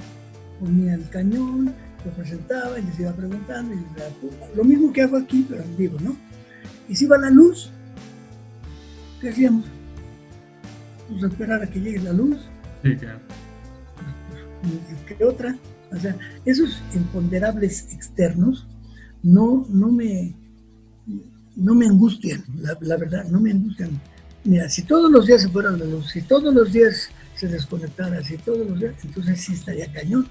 [0.59, 1.73] ponía el cañón,
[2.05, 5.97] lo presentaba y les iba preguntando, y lo mismo que hago aquí, pero en vivo,
[5.99, 6.15] ¿no?
[6.87, 7.71] Y si va la luz,
[9.19, 9.65] ¿qué hacíamos?
[11.09, 12.37] Pues esperar a que llegue la luz.
[12.83, 13.19] Sí, claro.
[15.07, 15.55] ¿Qué otra?
[15.91, 18.65] O sea, esos imponderables externos
[19.23, 20.33] no, no, me,
[21.55, 23.99] no me angustian, la, verdad, no me angustian.
[24.43, 28.23] Mira, si todos los días se fuera la luz, si todos los días se desconectara,
[28.23, 30.27] si todos los días, entonces sí estaría cañón.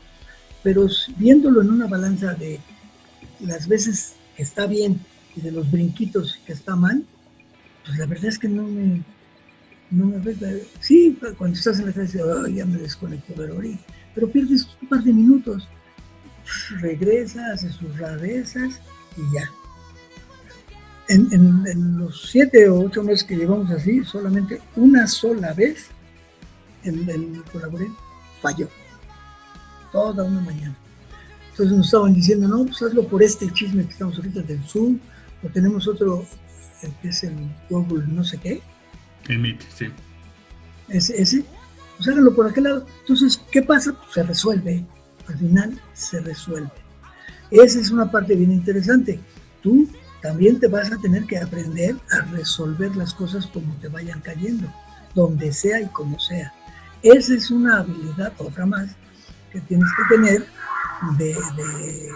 [0.63, 0.87] Pero
[1.17, 2.61] viéndolo en una balanza de
[3.41, 5.01] las veces que está bien
[5.37, 7.05] y de los brinquitos que está mal,
[7.85, 9.03] pues la verdad es que no me,
[9.91, 10.49] no me afecta.
[10.81, 12.21] Sí, cuando estás en la clase,
[12.55, 13.59] ya me desconecto, pero,
[14.15, 15.69] pero pierdes un par de minutos
[16.81, 18.81] regresa, hace sus rarezas
[19.17, 19.51] y ya.
[21.09, 25.89] En, los siete o ocho meses que llevamos así, solamente una sola vez
[26.85, 27.89] el, el colaboré
[28.41, 28.69] falló.
[29.91, 30.77] Toda una mañana.
[31.51, 35.01] Entonces nos estaban diciendo, no, pues hazlo por este chisme que estamos ahorita del Zoom,
[35.43, 36.25] o tenemos otro,
[37.03, 37.35] que es el
[37.69, 38.63] Google no sé qué.
[39.29, 39.91] Meet, sí.
[40.89, 41.45] Ese, ese,
[41.97, 42.87] pues háganlo por aquel lado.
[43.01, 43.93] Entonces, ¿qué pasa?
[43.93, 44.85] Pues se resuelve
[45.31, 46.71] al final se resuelve.
[47.51, 49.21] Esa es una parte bien interesante.
[49.63, 49.89] Tú
[50.23, 54.73] también te vas a tener que aprender a resolver las cosas como te vayan cayendo,
[55.15, 56.53] donde sea y como sea.
[57.03, 58.91] Esa es una habilidad, otra más,
[59.51, 60.47] que tienes que tener
[61.17, 62.11] de,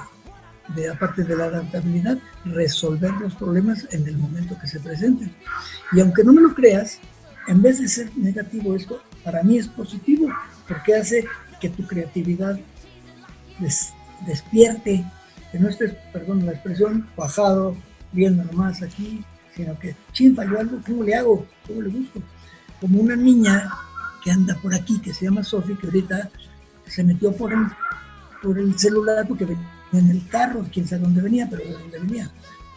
[0.91, 5.33] aparte de la adaptabilidad, resolver los problemas en el momento que se presenten.
[5.93, 6.99] Y aunque no me lo creas,
[7.47, 10.29] en vez de ser negativo esto, para mí es positivo,
[10.67, 11.27] porque hace
[11.61, 12.59] que tu creatividad
[14.27, 15.05] despierte,
[15.53, 17.77] que no estés, perdón la expresión, bajado,
[18.13, 19.25] viendo nomás aquí,
[19.55, 21.47] sino que, chin, falló algo, ¿cómo le hago?
[21.67, 22.21] ¿Cómo le busco?
[22.81, 23.71] Como una niña
[24.23, 26.31] que anda por aquí, que se llama Sofi, que ahorita
[26.87, 27.67] se metió por el,
[28.43, 31.99] por el celular porque venía en el carro, quién sabe dónde venía, pero de dónde
[31.99, 32.31] venía.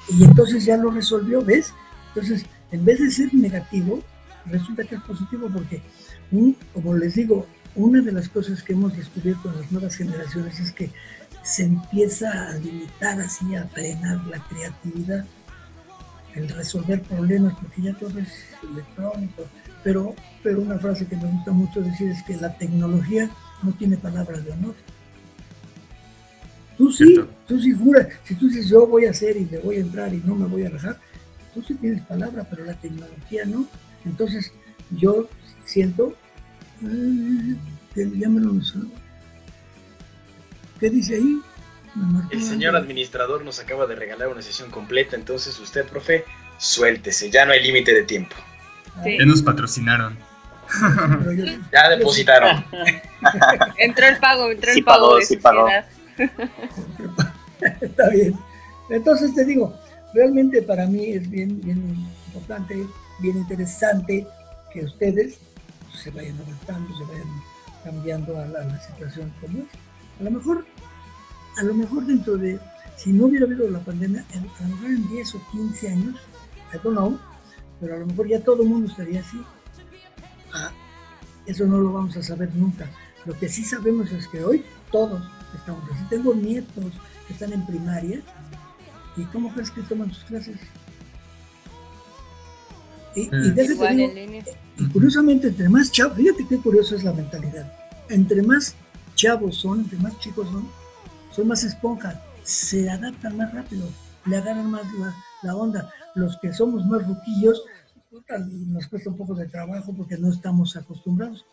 [0.10, 1.74] Y entonces ya lo resolvió, ¿ves?
[2.10, 4.02] Entonces, en vez de ser negativo,
[4.46, 5.82] resulta que es positivo porque,
[6.74, 10.72] como les digo, una de las cosas que hemos descubierto en las nuevas generaciones es
[10.72, 10.92] que
[11.44, 15.26] se empieza a limitar así, a frenar la creatividad,
[16.36, 18.30] el resolver problemas, porque ya todo es
[18.64, 19.44] electrónico.
[19.84, 23.30] Pero, pero una frase que me gusta mucho decir es que la tecnología
[23.64, 24.76] no tiene palabras de honor.
[26.78, 29.78] Tú sí, tú sí juras, si tú dices yo voy a hacer y me voy
[29.78, 31.00] a entrar y no me voy a dejar,
[31.54, 33.68] tú sí tienes palabra, pero la tecnología no.
[34.06, 34.52] Entonces
[34.92, 35.28] yo
[35.66, 36.16] siento
[40.80, 41.42] ¿Qué dice ahí?
[42.30, 46.26] El señor administrador nos acaba de regalar una sesión completa, entonces usted, profe,
[46.60, 48.36] suéltese, ya no hay límite de tiempo.
[49.04, 50.18] Ya nos patrocinaron.
[51.74, 52.64] ya depositaron.
[53.78, 55.22] entró el pago, entró el pago.
[55.22, 55.68] sí pagó.
[57.82, 58.36] Está bien.
[58.90, 59.74] Entonces te digo,
[60.14, 62.86] realmente para mí es bien, bien importante,
[63.20, 64.26] bien interesante
[64.72, 65.38] que ustedes
[65.94, 67.28] se vayan adaptando, se vayan
[67.84, 69.66] cambiando a la, situación como es.
[70.20, 70.66] A lo mejor,
[71.58, 72.60] a lo mejor dentro de,
[72.96, 76.16] si no hubiera habido la pandemia, a lo mejor en 10 o 15 años,
[76.74, 77.20] I don't know,
[77.80, 79.42] pero a lo mejor ya todo el mundo estaría así.
[80.54, 80.72] Ah,
[81.46, 82.90] eso no lo vamos a saber nunca.
[83.26, 85.22] Lo que sí sabemos es que hoy todos
[85.56, 86.04] estamos así.
[86.10, 86.94] Tengo nietos
[87.28, 88.22] que están en primaria.
[89.16, 90.58] ¿Y cómo crees que toman sus clases?
[93.16, 97.72] Y, y, curiosamente, entre más chavos, fíjate qué curioso es la mentalidad.
[98.10, 98.76] Entre más
[99.16, 100.70] chavos son, entre más chicos son,
[101.32, 103.90] son más esponjas, se adaptan más rápido,
[104.26, 104.84] le agarran más
[105.42, 105.90] la, onda.
[106.14, 107.64] Los que somos más ruquillos,
[108.68, 111.44] nos cuesta un poco de trabajo porque no estamos acostumbrados.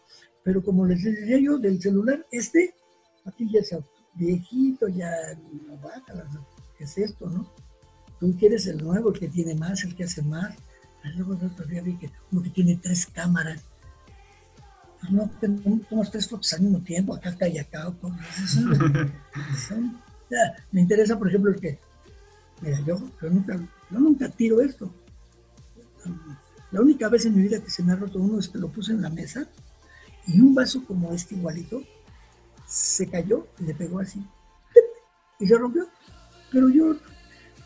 [0.42, 2.74] Pero como les decía yo, del celular, este,
[3.24, 3.76] aquí ya es
[4.14, 5.10] viejito, ya
[5.66, 5.92] no va,
[6.76, 7.50] ¿qué es esto, no?
[8.20, 10.54] Tú quieres el nuevo, el que tiene más, el que hace más
[11.16, 13.62] Luego el otro día vi que uno que tiene tres cámaras.
[15.00, 15.30] Pues no,
[15.88, 17.92] tomas tres fotos al mismo tiempo, acá, acá y acá.
[20.72, 21.78] me interesa, por ejemplo, el que,
[22.62, 22.98] mira, yo,
[23.30, 23.60] nunca,
[23.90, 24.94] yo nunca tiro esto.
[26.70, 28.68] La única vez en mi vida que se me ha roto uno es que lo
[28.68, 29.46] puse en la mesa
[30.26, 31.82] y un vaso como este igualito
[32.74, 34.20] se cayó y le pegó así
[35.38, 35.86] y se rompió.
[36.50, 36.96] Pero yo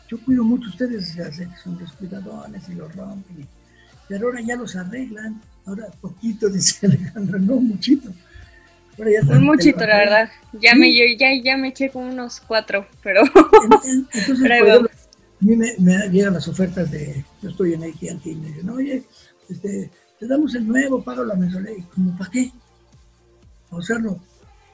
[0.07, 1.31] yo cuido mucho ustedes, ya
[1.63, 3.47] son descuidadones y los rompen,
[4.07, 8.11] pero ahora ya los arreglan, ahora poquito, dice Alejandro, no muchito.
[8.97, 10.29] Un muchito, la verdad.
[10.51, 13.21] Ya, me, ya, ya me eché con unos cuatro, pero...
[14.13, 18.69] Entonces, a mí me, llegan las ofertas de, yo estoy en AT&T y me dicen,
[18.69, 19.03] oye,
[19.47, 21.77] este, te damos el nuevo, pago la mensualidad.
[21.77, 22.51] ¿Y como para qué?
[23.71, 24.19] A usarlo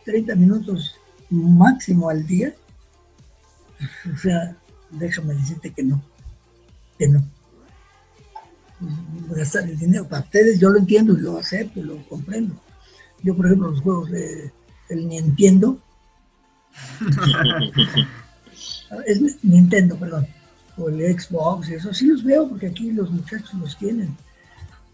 [0.06, 0.96] 30 minutos
[1.30, 2.54] máximo al día.
[4.13, 4.56] O sea,
[4.89, 6.02] déjame decirte que no,
[6.98, 7.24] que no.
[9.30, 12.56] Gastar el dinero para ustedes, yo lo entiendo y lo acepto, lo comprendo.
[13.22, 14.52] Yo, por ejemplo, los juegos de,
[14.88, 15.78] del Nintendo,
[19.06, 20.28] es Nintendo, perdón,
[20.78, 24.15] o el Xbox, eso sí los veo porque aquí los muchachos los tienen.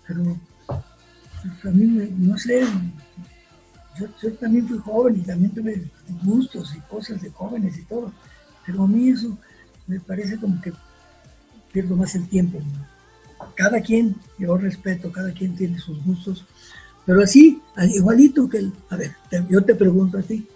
[0.08, 2.64] Pero a mí, no sé,
[4.00, 5.90] yo, también fui joven y también tuve
[6.24, 8.12] gustos y cosas de jóvenes y todo.
[8.66, 9.38] Pero a mí eso
[9.88, 10.72] me parece como que
[11.72, 12.60] pierdo más el tiempo.
[13.56, 16.46] Cada quien, yo respeto, cada quien tiene sus gustos.
[17.06, 17.62] Pero así,
[17.94, 19.16] igualito que el, a ver,
[19.50, 20.48] yo te pregunto a ti,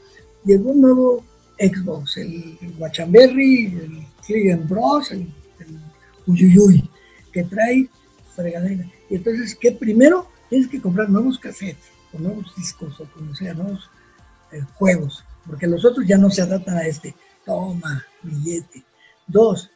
[0.44, 1.24] llegó un nuevo
[1.58, 5.22] Xbox, el, Guachamberry, el Client Bros, el,
[5.60, 5.80] el
[6.28, 6.90] Uyuyuy,
[7.32, 7.90] que trae
[8.36, 8.86] fregadera.
[9.10, 10.28] Y entonces, ¿qué primero?
[10.50, 13.90] Tienes que comprar nuevos cassettes, o nuevos discos, o como sea, nuevos
[14.52, 17.16] eh, juegos, porque los otros ya no se adaptan a este.
[17.46, 18.84] Toma, billete.
[19.28, 19.70] Dos,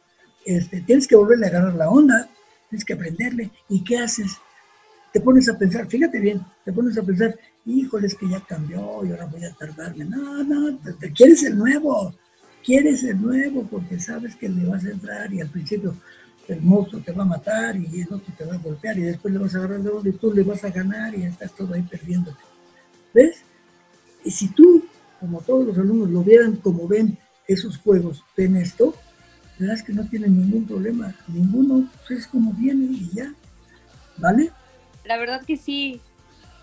[0.44, 2.28] este, tienes que volverle a agarrar la onda,
[2.68, 3.50] tienes que aprenderle.
[3.68, 4.32] ¿Y qué haces?
[5.12, 9.04] Te pones a pensar, fíjate bien, te pones a pensar, híjole, es que ya cambió
[9.04, 10.04] y ahora voy a tardarme.
[10.04, 12.14] No, no, te, quieres el nuevo,
[12.64, 15.96] quieres el nuevo porque sabes que le vas a entrar y al principio
[16.52, 19.32] el monstruo te va a matar y el otro te va a golpear y después
[19.32, 21.82] le vas a agarrar de y tú le vas a ganar y estás todo ahí
[21.82, 22.38] perdiéndote.
[23.14, 23.42] ¿Ves?
[24.24, 24.84] Y si tú,
[25.18, 28.94] como todos los alumnos, lo vieran como ven esos juegos, ven esto,
[29.58, 33.32] verás que no tienen ningún problema, ninguno, pues es como viene y ya,
[34.16, 34.50] ¿vale?
[35.04, 36.00] La verdad que sí,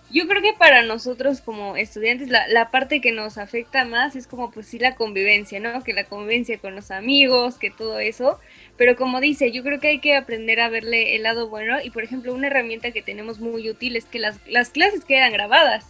[0.10, 4.26] yo creo que para nosotros como estudiantes la, la, parte que nos afecta más es
[4.26, 5.84] como pues sí la convivencia, ¿no?
[5.84, 8.40] Que la convivencia con los amigos, que todo eso.
[8.78, 11.90] Pero como dice, yo creo que hay que aprender a verle el lado bueno y
[11.90, 15.86] por ejemplo una herramienta que tenemos muy útil es que las, las clases quedan grabadas.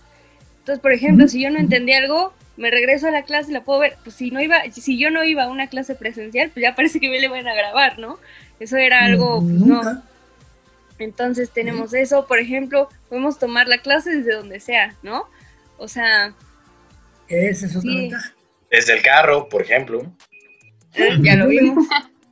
[0.59, 3.63] Entonces, por ejemplo, si yo no entendí algo, me regreso a la clase y la
[3.63, 3.97] puedo ver.
[4.03, 6.99] Pues si no iba, si yo no iba a una clase presencial, pues ya parece
[6.99, 8.17] que me le van a grabar, ¿no?
[8.59, 9.81] Eso era algo, pues, no
[10.99, 15.25] entonces tenemos eso, por ejemplo, podemos tomar la clase desde donde sea, ¿no?
[15.77, 16.33] O sea...
[17.27, 18.33] Esa es otra ventaja.
[18.71, 20.11] Desde el carro, por ejemplo.
[20.93, 21.85] Eh, ya lo vimos.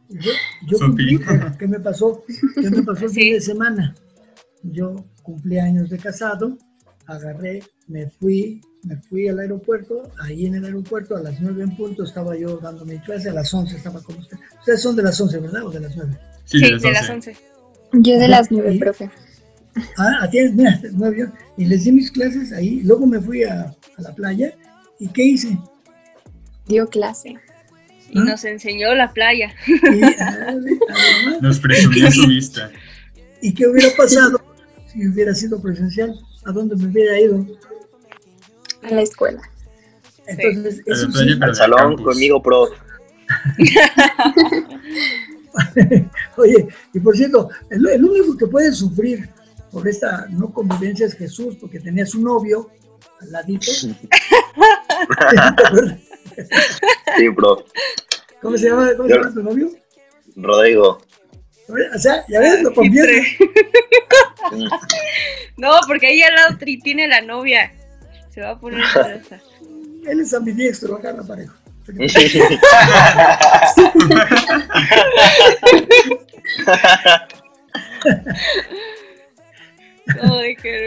[0.10, 0.32] Yo,
[0.68, 1.20] yo cumplí,
[1.60, 2.24] ¿qué me pasó?
[2.56, 3.96] ¿Qué me pasó el fin de semana?
[4.62, 6.58] Yo cumplí años de casado,
[7.08, 11.76] agarré, me fui, me fui al aeropuerto, ahí en el aeropuerto a las nueve en
[11.76, 14.38] punto estaba yo dando mi clase, a las once estaba con usted.
[14.60, 15.64] Ustedes son de las once, ¿verdad?
[15.64, 16.18] ¿O de las nueve?
[16.46, 17.36] Sí, de las once.
[17.98, 19.10] Yo de las nueve, profe.
[19.98, 21.30] Ah, tienes, mira, nueve.
[21.58, 22.82] Y les di mis clases ahí.
[22.84, 24.54] Luego me fui a, la playa.
[25.00, 25.58] ¿Y qué hice?
[26.68, 27.36] Dio clase.
[28.10, 29.54] Y nos enseñó la playa.
[31.42, 32.72] nos presumió su vista.
[33.42, 34.40] ¿Y qué hubiera pasado
[34.88, 36.14] si hubiera sido presencial?
[36.46, 37.46] ¿A dónde me hubiera ido?
[38.84, 39.42] A la escuela.
[40.28, 41.08] Entonces, eso
[41.42, 42.70] Al salón conmigo, pro.
[46.38, 49.30] Oye, y por cierto, el, único que puede sufrir
[49.72, 52.70] por esta no convivencia es Jesús, porque tenía su novio
[53.22, 53.72] al ladito.
[53.72, 53.98] sí,
[57.36, 57.66] bro.
[58.42, 59.72] ¿Cómo se llama, cómo se llama tu novio?
[60.36, 61.02] Rodrigo.
[61.68, 63.38] O sea, ya ves, lo conviene.
[65.58, 67.74] no, porque ahí al lado tiene la novia.
[68.30, 68.84] Se va a poner
[70.06, 71.16] Él es ambidiestro, acá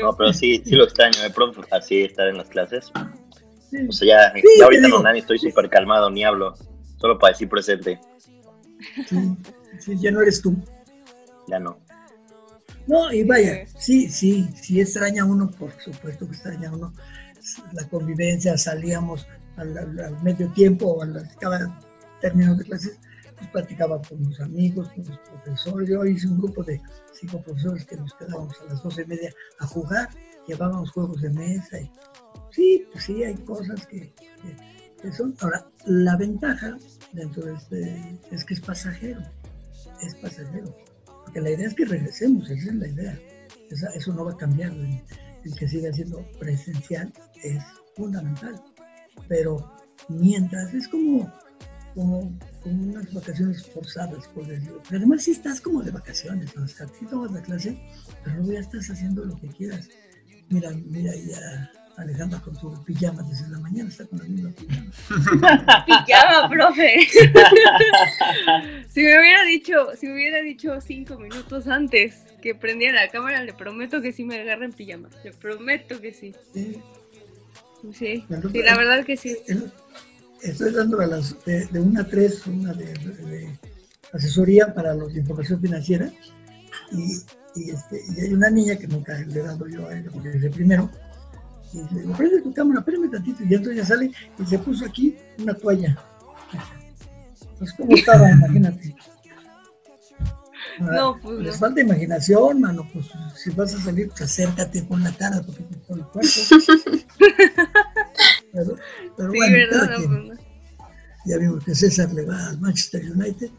[0.02, 2.90] no, pero sí, sí lo extraño, me profe, así estar en las clases.
[3.88, 6.54] O sea, ya, ya ahorita no, Nani, estoy súper calmado, ni hablo,
[6.96, 8.00] solo para decir presente.
[9.80, 10.56] Sí, ya no eres tú.
[11.46, 11.78] Ya no.
[12.86, 16.94] No, y vaya, sí, sí, sí extraña uno, por supuesto que extraña uno
[17.72, 19.26] la convivencia, salíamos
[19.58, 21.08] al, medio tiempo o a
[21.40, 21.78] cada
[22.20, 22.98] término de clases,
[23.36, 25.88] pues platicaba con mis amigos, con los profesores.
[25.88, 26.80] Yo hice un grupo de
[27.12, 30.08] cinco profesores que nos quedábamos a las doce y media a jugar,
[30.46, 31.80] llevábamos juegos de mesa.
[31.80, 31.90] Y,
[32.50, 34.12] sí, pues sí, hay cosas que,
[35.16, 35.34] son.
[35.40, 36.76] Ahora, la ventaja
[37.12, 39.20] dentro de este es que es pasajero,
[40.02, 40.74] es pasajero.
[41.24, 43.18] Porque la idea es que regresemos, esa es la idea.
[43.94, 44.72] eso no va a cambiar.
[44.72, 47.62] el que siga siendo presencial es
[47.94, 48.60] fundamental
[49.26, 49.72] pero
[50.08, 51.32] mientras es como,
[51.94, 54.80] como, unas vacaciones forzadas, por decirlo.
[54.88, 56.66] Pero además si estás como de vacaciones, ¿no?
[56.66, 57.78] si tomas la clase,
[58.24, 59.88] pero luego ya estás haciendo lo que quieras.
[60.50, 64.52] Mira, mira ahí a, Alejandra con su pijama desde la mañana, está con la misma
[64.52, 65.84] pijama.
[65.86, 67.00] pijama, profe.
[68.88, 73.42] si me hubiera dicho, si me hubiera dicho cinco minutos antes que prendiera la cámara,
[73.42, 75.08] le prometo que sí me agarra en pijama.
[75.24, 76.36] Le prometo que sí.
[76.54, 76.80] Sí,
[77.92, 79.36] sí, la verdad que sí.
[80.42, 83.50] Estoy dando a las de, una a tres, una de,
[84.12, 86.10] asesoría para los de información financiera.
[86.92, 87.18] Y,
[87.54, 90.30] y, este, y hay una niña que nunca le he dado yo a ella porque
[90.30, 90.90] es el primero
[91.72, 93.42] y digo, prende tu cámara, espérame tantito.
[93.44, 95.96] Y entonces ya sale y se puso aquí una toalla.
[97.58, 98.94] Pues cómo estaba, imagínate.
[100.80, 102.88] No, pues Les falta imaginación, mano.
[102.92, 103.06] Pues
[103.36, 106.30] si vas a salir, pues acércate con la cara, porque por el cuerpo.
[108.52, 108.76] pero,
[109.16, 110.38] pero bueno, verdad, pues
[111.24, 113.50] ya vimos que César le va al Manchester United.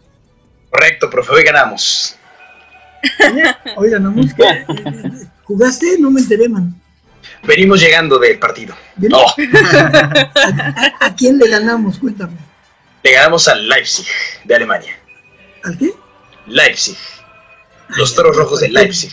[0.71, 2.15] Correcto, profe, hoy ganamos.
[3.77, 4.65] Oigan, no, música.
[5.43, 5.97] ¿Jugaste?
[5.99, 6.79] No me enteré, man.
[7.43, 8.75] Venimos llegando del partido.
[9.13, 9.33] Oh.
[10.99, 11.97] ¿A, quién le ganamos?
[11.99, 12.37] Cuéntame.
[13.03, 14.07] Le ganamos al Leipzig
[14.43, 14.93] de Alemania.
[15.63, 15.93] ¿Al qué?
[16.49, 16.97] Leipzig.
[17.89, 19.11] Los toros rojos de Leipzig.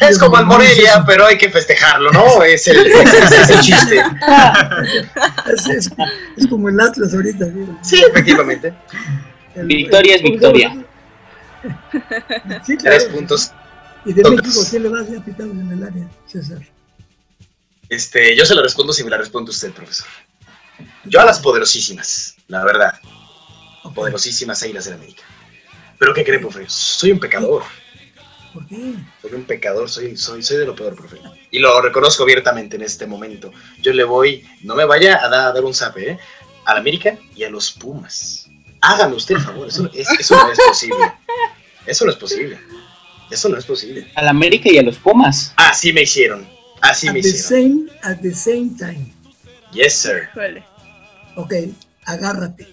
[0.00, 2.42] es como el Morelia, pero hay que festejarlo, ¿no?
[2.42, 2.82] Es el,
[3.60, 4.02] chiste.
[6.36, 7.46] es, como el Atlas ahorita.
[7.82, 8.72] Sí, efectivamente.
[9.56, 10.84] victoria es victoria.
[12.82, 13.52] Tres puntos
[14.04, 16.58] ¿Y de México qué le vas a pitar en el área, César?
[17.88, 20.08] Este, yo se lo respondo si me la responde usted, profesor.
[21.04, 22.94] Yo a las poderosísimas, la verdad.
[23.94, 25.22] Poderosísimas Águilas de América.
[26.02, 26.64] ¿Pero qué cree, profe?
[26.66, 27.62] Soy un pecador.
[28.52, 28.94] ¿Por qué?
[29.20, 31.18] Soy un pecador, soy, soy, soy de lo peor, profe.
[31.52, 33.52] Y lo reconozco abiertamente en este momento.
[33.80, 36.18] Yo le voy, no me vaya a, dar un zape, ¿eh?
[36.64, 38.48] A la América y a los Pumas.
[38.80, 41.12] Hágame usted el favor, eso, eso no es posible.
[41.86, 42.58] Eso no es posible.
[43.30, 44.10] Eso no es posible.
[44.16, 45.54] A la América y a los Pumas.
[45.56, 46.48] Así me hicieron.
[46.80, 47.88] Así me hicieron.
[47.88, 49.14] Same, at the same time.
[49.72, 50.30] Yes, sir.
[51.36, 51.54] Ok,
[52.06, 52.66] agárrate.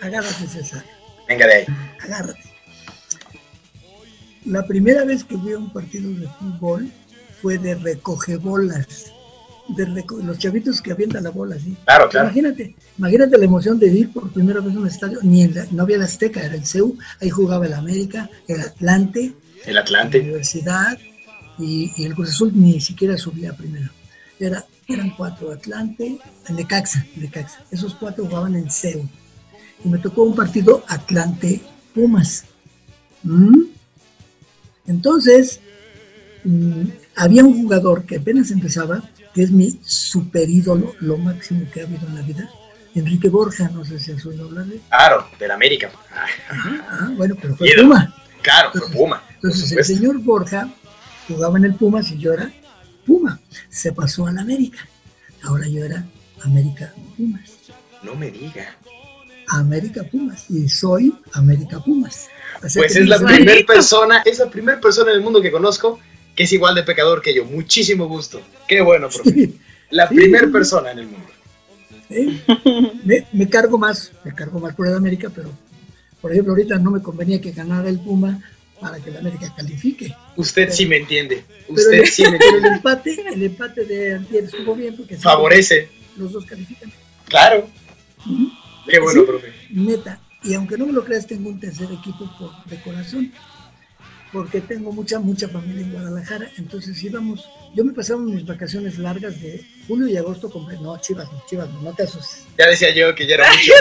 [0.00, 0.82] Agárrate, César.
[1.28, 1.66] Venga de ahí.
[2.02, 2.53] Agárrate.
[4.44, 6.90] La primera vez que fui a un partido de fútbol
[7.40, 9.12] fue de recogebolas.
[9.66, 11.74] De los chavitos que avientan la bola, ¿sí?
[11.86, 12.26] Claro, claro.
[12.26, 15.96] Imagínate, imagínate la emoción de ir por primera vez a un estadio, ni no había
[15.96, 19.32] la Azteca, era el CEU, ahí jugaba el América, el Atlante,
[19.64, 20.18] el Atlante.
[20.18, 20.98] La Universidad
[21.58, 23.90] y, el Cruz Azul ni siquiera subía primero.
[24.38, 26.18] Era, eran cuatro, Atlante,
[26.48, 27.64] el Necaxa, Necaxa.
[27.70, 29.08] Esos cuatro jugaban en CEU.
[29.84, 32.44] Y me tocó un partido Atlante-Pumas.
[33.22, 33.73] ¿Mm?
[34.86, 35.60] Entonces,
[36.44, 36.82] mm,
[37.16, 39.02] había un jugador que apenas empezaba,
[39.34, 42.50] que es mi super ídolo, lo máximo que ha habido en la vida,
[42.94, 45.90] Enrique Borja, no sé si has oído hablar de Claro, del América.
[46.50, 48.14] ah, bueno, pero fue Puma.
[48.42, 49.22] Claro, fue Puma.
[49.34, 50.72] Entonces el señor Borja
[51.26, 52.52] jugaba en el Pumas y yo era
[53.04, 53.40] Puma.
[53.68, 54.86] Se pasó a la América.
[55.42, 56.06] Ahora yo era
[56.42, 57.50] América Pumas.
[58.02, 58.76] No me diga.
[59.48, 60.50] América Pumas.
[60.50, 62.28] Y soy América Pumas.
[62.60, 65.98] pues es la primera persona, es la primera persona en el mundo que conozco
[66.34, 67.44] que es igual de pecador que yo.
[67.44, 68.40] Muchísimo gusto.
[68.66, 69.50] Qué bueno, profe.
[69.90, 71.28] La primera persona en el mundo.
[73.04, 75.50] Me, me, cargo más, me cargo más por el América, pero
[76.20, 78.40] por ejemplo ahorita no me convenía que ganara el Puma
[78.80, 80.14] para que la América califique.
[80.36, 81.44] Usted sí me entiende.
[81.68, 82.68] Usted sí me entiende.
[82.68, 85.88] el empate, el empate de Antier estuvo bien porque favorece.
[86.16, 86.92] Los dos califican.
[87.28, 87.68] Claro.
[88.88, 89.52] Qué bueno, profe.
[89.70, 90.20] Neta.
[90.42, 93.32] Y aunque no me lo creas, tengo un tercer equipo por, de corazón.
[94.32, 96.50] Porque tengo mucha, mucha familia en Guadalajara.
[96.58, 97.48] Entonces íbamos.
[97.74, 100.66] Yo me pasaba mis vacaciones largas de julio y agosto con.
[100.82, 102.46] No, chivas, no, chivas, no, te asustes.
[102.58, 103.72] Ya decía yo que ya era mucho.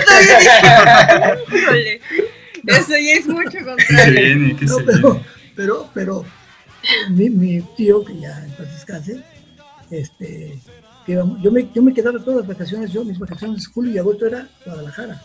[2.68, 4.58] Eso ya es mucho contrario.
[4.62, 5.22] no, pero,
[5.56, 6.26] pero, pero
[7.10, 9.24] mi, mi, tío, que ya en paz descanse,
[9.92, 10.60] este,
[11.06, 14.28] que yo, me, yo me quedaba todas las vacaciones, yo mis vacaciones julio y agosto
[14.28, 15.22] era Guadalajara,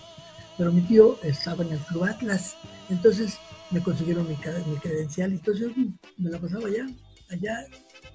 [0.57, 2.57] pero mi tío estaba en el Club Atlas,
[2.89, 3.39] entonces
[3.70, 5.83] me consiguieron mi, mi credencial, entonces yo
[6.16, 6.87] me la pasaba allá,
[7.31, 7.66] allá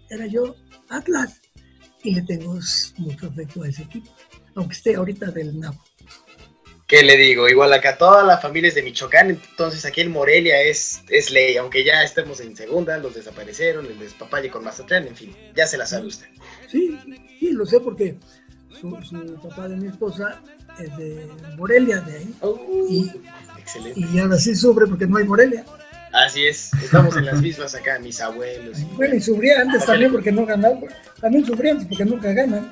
[0.10, 0.56] era yo
[0.90, 1.42] Atlas,
[2.04, 2.60] y le tengo
[2.98, 4.12] mucho afecto a ese equipo,
[4.56, 5.84] aunque esté ahorita del NAPO.
[6.86, 7.48] ¿Qué le digo?
[7.48, 11.84] Igual acá todas las familias de Michoacán, entonces aquí en Morelia es, es ley, aunque
[11.84, 15.86] ya estemos en segunda, los desaparecieron, el despapalle con Mazatlán, en fin, ya se la
[15.86, 16.28] sabe usted.
[16.74, 17.00] Sí,
[17.40, 18.16] sí, lo sé porque
[18.82, 20.42] su, papá de mi esposa
[20.80, 22.36] es de Morelia, de ahí.
[22.90, 23.12] y,
[23.60, 24.00] excelente.
[24.00, 25.64] Y ahora sí sufre porque no hay Morelia.
[26.12, 28.80] Así es, estamos en las mismas acá, mis abuelos.
[28.96, 30.84] bueno, y sufría antes también porque no ganaban,
[31.22, 32.72] también sufrían porque nunca ganan.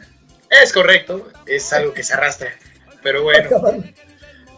[0.49, 2.49] Es correcto, es algo que se arrastra,
[3.03, 3.49] pero bueno.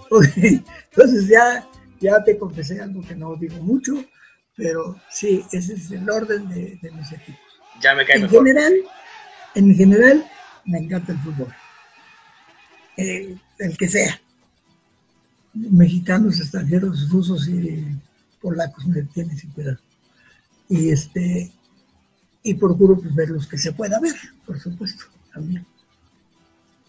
[0.42, 1.68] Entonces ya,
[2.00, 3.94] ya te confesé algo que no digo mucho,
[4.56, 7.42] pero sí, ese es el orden de, mis equipos.
[7.82, 8.74] Ya me cae en General,
[9.56, 10.26] en general,
[10.66, 11.54] me encanta el fútbol.
[12.98, 14.20] Eh, el que sea.
[15.54, 17.86] Mexicanos, extranjeros, rusos y
[18.42, 19.78] polacos me tienen sin cuidado.
[20.68, 21.52] Y este
[22.44, 24.14] y procuro pues, ver los que se pueda ver,
[24.46, 25.66] por supuesto, también.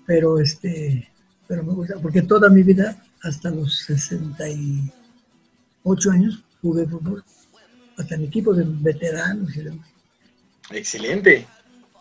[0.05, 1.11] Pero este,
[1.47, 7.25] pero me gusta, porque toda mi vida, hasta los 68 años, jugué fútbol,
[7.97, 9.89] hasta en equipo de veteranos y demás.
[10.71, 11.47] Excelente.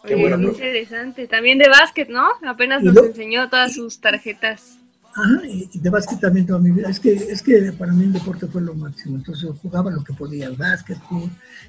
[0.05, 0.49] Qué bueno.
[0.49, 1.27] interesante.
[1.27, 2.27] También de básquet, ¿no?
[2.45, 4.77] Apenas nos enseñó todas sus tarjetas.
[5.15, 6.89] Ajá, y de básquet también toda mi vida.
[6.89, 9.17] Es que, es que para mí el deporte fue lo máximo.
[9.17, 10.97] Entonces yo jugaba lo que podía, el básquet,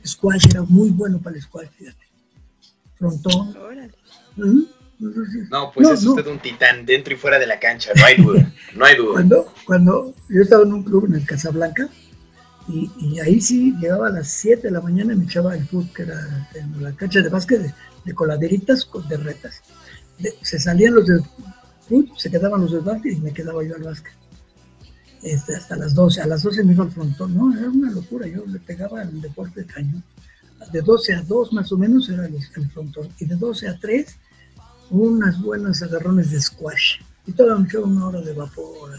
[0.04, 2.04] squash, era muy bueno para el squash, fíjate.
[2.96, 3.54] Frontón.
[5.50, 8.52] No, pues es usted un titán dentro y fuera de la cancha, no hay duda,
[8.74, 9.12] no hay duda.
[9.12, 11.88] Cuando, cuando yo estaba en un club en el Casablanca,
[12.68, 15.90] y, ahí sí llegaba a las 7 de la mañana y me echaba el fútbol,
[15.94, 19.62] que era en la cancha de básquet de, coladeritas con de retas.
[20.42, 21.20] se salían los de
[21.88, 24.14] fútbol, se quedaban los de básquet y me quedaba yo al básquet.
[25.22, 26.20] Este, hasta las 12.
[26.20, 27.34] A las 12 me iba al frontón.
[27.34, 28.26] No, era una locura.
[28.26, 30.04] Yo le pegaba el deporte de cañón.
[30.70, 33.08] De 12 a 2 más o menos era el, frontón.
[33.18, 34.18] Y de 12 a 3,
[34.90, 37.00] unas buenas agarrones de squash.
[37.26, 38.90] Y toda una hora de vapor.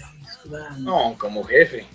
[0.80, 1.86] No, como jefe.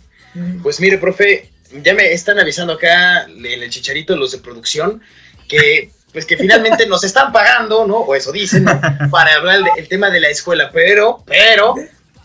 [0.62, 1.49] Pues mire, profe,
[1.82, 5.02] ya me están avisando acá en el chicharito los de producción
[5.48, 7.98] que pues que finalmente nos están pagando, ¿no?
[7.98, 8.80] O eso dicen, ¿no?
[9.10, 11.74] Para hablar del tema de la escuela, pero, pero,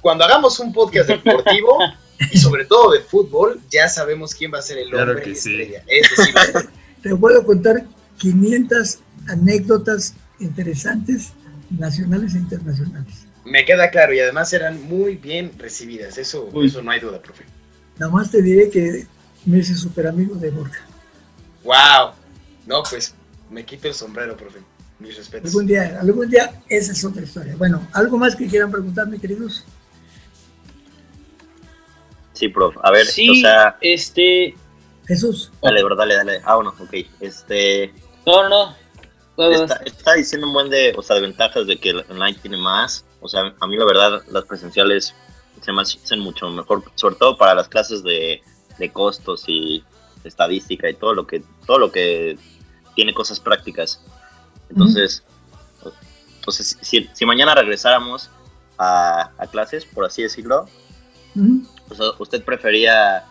[0.02, 1.78] cuando hagamos un podcast deportivo
[2.32, 5.84] y sobre todo de fútbol, ya sabemos quién va a ser el hombre que estrella.
[7.04, 7.84] Te puedo contar
[8.18, 11.34] 500 anécdotas interesantes,
[11.70, 13.26] nacionales e internacionales.
[13.44, 17.46] Me queda claro, y además eran muy bien recibidas, eso, eso no hay duda, profe.
[18.00, 19.06] Nada más te diré que
[19.46, 20.86] me hice súper amigo de Borja.
[21.64, 22.14] ¡Wow!
[22.66, 23.14] No, pues
[23.50, 24.60] me quito el sombrero, profe.
[25.00, 25.52] Mis respetos.
[25.52, 27.56] Algún día, algún día, esa es otra historia.
[27.58, 29.66] Bueno, ¿algo más que quieran preguntarme, queridos?
[32.34, 32.80] Sí, profe.
[32.82, 33.78] A ver, sí, o sea.
[33.82, 34.56] Este.
[35.06, 35.52] Jesús.
[35.62, 36.42] Dale, bro, dale, dale.
[36.46, 36.94] Ah, bueno, ok.
[37.20, 37.94] Este.
[38.26, 38.76] No, no,
[39.38, 39.52] no.
[39.52, 42.58] Está, está, diciendo un buen de, o sea, de ventajas de que el online tiene
[42.58, 43.06] más.
[43.20, 45.14] O sea, a mí la verdad, las presenciales
[45.62, 48.42] se me hacen mucho mejor, sobre todo para las clases de
[48.78, 49.84] de costos y
[50.24, 52.38] estadística y todo lo que, todo lo que
[52.96, 54.04] tiene cosas prácticas.
[54.70, 55.24] Entonces,
[56.36, 58.30] entonces si, mañana regresáramos
[58.78, 60.68] a, clases, por así decirlo,
[61.88, 63.26] pues, ¿usted prefería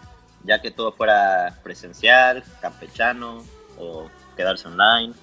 [0.45, 3.45] ya que todo fuera presencial, campechano
[3.79, 5.15] o quedarse online?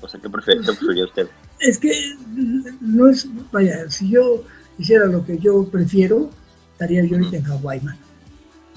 [0.00, 1.28] O sea, ¿qué, prefería usted?
[1.60, 1.92] Es que
[2.80, 4.44] no es, vaya, si yo
[4.78, 6.30] hiciera lo que yo prefiero,
[6.72, 7.80] estaría yo ahorita en Hawái,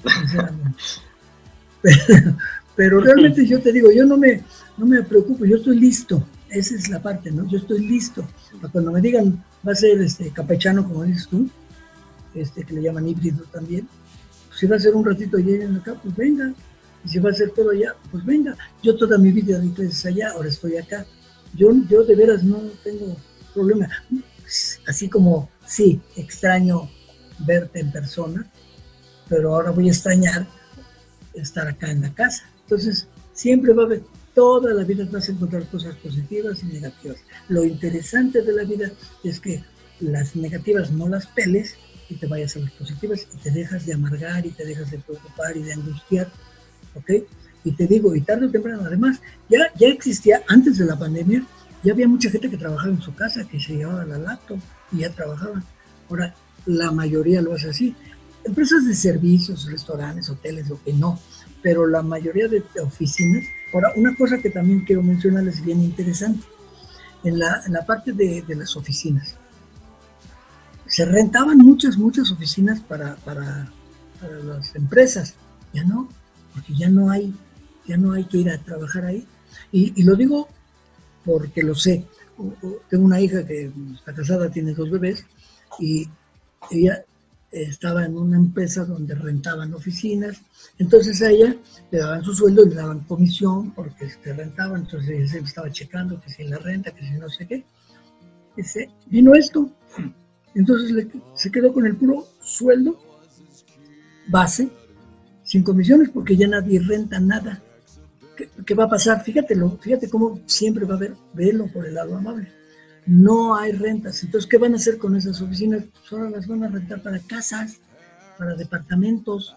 [2.76, 4.42] Pero, realmente yo te digo, yo no me,
[4.76, 6.24] no me preocupo, yo estoy listo.
[6.48, 7.46] Esa es la parte, ¿no?
[7.48, 8.26] Yo estoy listo.
[8.72, 11.48] Cuando me digan, va a ser este campechano, como dices tú,
[12.34, 13.88] este, que le llaman híbrido también,
[14.58, 16.52] si va a ser un ratito allá en acá, pues venga.
[17.04, 18.56] Y si va a ser todo allá, pues venga.
[18.82, 21.06] Yo toda mi vida di clases allá, ahora estoy acá.
[21.54, 23.16] Yo, yo de veras no tengo
[23.54, 23.88] problema.
[24.86, 26.90] Así como, sí, extraño
[27.38, 28.50] verte en persona,
[29.28, 30.46] pero ahora voy a extrañar
[31.34, 32.44] estar acá en la casa.
[32.62, 34.02] Entonces, siempre va a haber,
[34.34, 37.18] toda la vida vas a encontrar cosas positivas y negativas.
[37.48, 38.90] Lo interesante de la vida
[39.24, 39.62] es que
[40.00, 41.74] las negativas no las peles
[42.08, 44.98] y te vayas a las positivas y te dejas de amargar y te dejas de
[44.98, 46.30] preocupar y de angustiar,
[46.94, 47.10] ¿ok?
[47.64, 51.44] Y te digo, y tarde o temprano, además, ya, ya existía, antes de la pandemia,
[51.82, 54.58] ya había mucha gente que trabajaba en su casa, que se llevaba la laptop
[54.92, 55.64] y ya trabajaban.
[56.08, 56.34] Ahora,
[56.66, 57.94] la mayoría lo hace así
[58.48, 61.20] empresas de servicios, restaurantes, hoteles, lo que no,
[61.62, 63.44] pero la mayoría de oficinas.
[63.72, 66.44] Ahora, una cosa que también quiero mencionarles bien interesante,
[67.24, 69.36] en la, parte de, las oficinas,
[70.86, 73.70] se rentaban muchas, muchas oficinas para, para,
[74.44, 75.34] las empresas,
[75.72, 76.08] ya no,
[76.54, 77.34] porque ya no hay,
[77.86, 79.26] ya no hay que ir a trabajar ahí.
[79.70, 80.48] Y, y lo digo
[81.24, 82.04] porque lo sé.
[82.88, 85.24] Tengo una hija que está casada, tiene dos bebés,
[85.78, 86.08] y
[86.70, 87.04] ella
[87.50, 90.40] estaba en una empresa donde rentaban oficinas,
[90.78, 91.56] entonces a ella
[91.90, 96.20] le daban su sueldo y le daban comisión porque se rentaban, entonces ella estaba checando
[96.20, 97.64] que si la renta, que si no sé qué.
[99.06, 99.70] Vino esto,
[100.54, 102.98] entonces se quedó con el puro sueldo
[104.28, 104.68] base,
[105.44, 107.62] sin comisiones, porque ya nadie renta nada.
[108.36, 109.22] ¿Qué, qué va a pasar?
[109.24, 112.57] Fíjatelo, fíjate cómo siempre va a haber, verlo por el lado amable
[113.08, 114.22] no hay rentas.
[114.22, 115.84] Entonces, ¿qué van a hacer con esas oficinas?
[116.02, 117.80] Solo pues las van a rentar para casas,
[118.36, 119.56] para departamentos.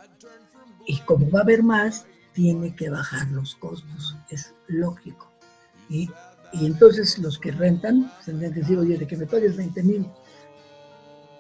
[0.88, 4.16] Y como va a haber más, tiene que bajar los costos.
[4.30, 5.30] Es lógico.
[5.90, 6.10] Y
[6.54, 10.06] Y entonces los que rentan tendrían que decir, oye, de que me pagues 20 mil,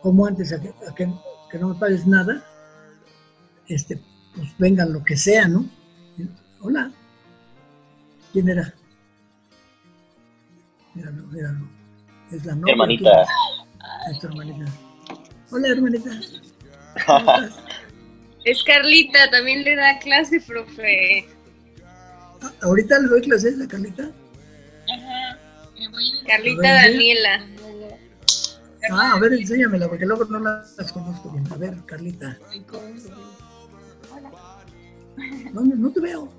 [0.01, 1.07] como antes, a que,
[1.59, 2.43] no me pagues nada,
[3.67, 4.01] este,
[4.35, 5.65] pues vengan lo que sea, ¿no?
[6.61, 6.91] Hola.
[8.31, 8.73] ¿Quién era?
[10.93, 11.80] Míralo, míralo.
[12.31, 12.71] Es la novia.
[12.71, 13.25] Hermanita.
[14.09, 14.71] Es hermanita.
[15.51, 16.09] Hola, hermanita.
[18.43, 21.27] Es Carlita, también le da clase, profe.
[22.41, 24.09] Ah, ¿Ahorita le doy clases a Carlita?
[24.89, 25.37] Ajá.
[26.25, 27.45] Carlita Daniela.
[28.89, 31.45] Ah, a ver, enséñamela, porque luego no las conozco bien.
[31.51, 32.37] A ver, Carlita.
[35.53, 36.33] No, no te veo.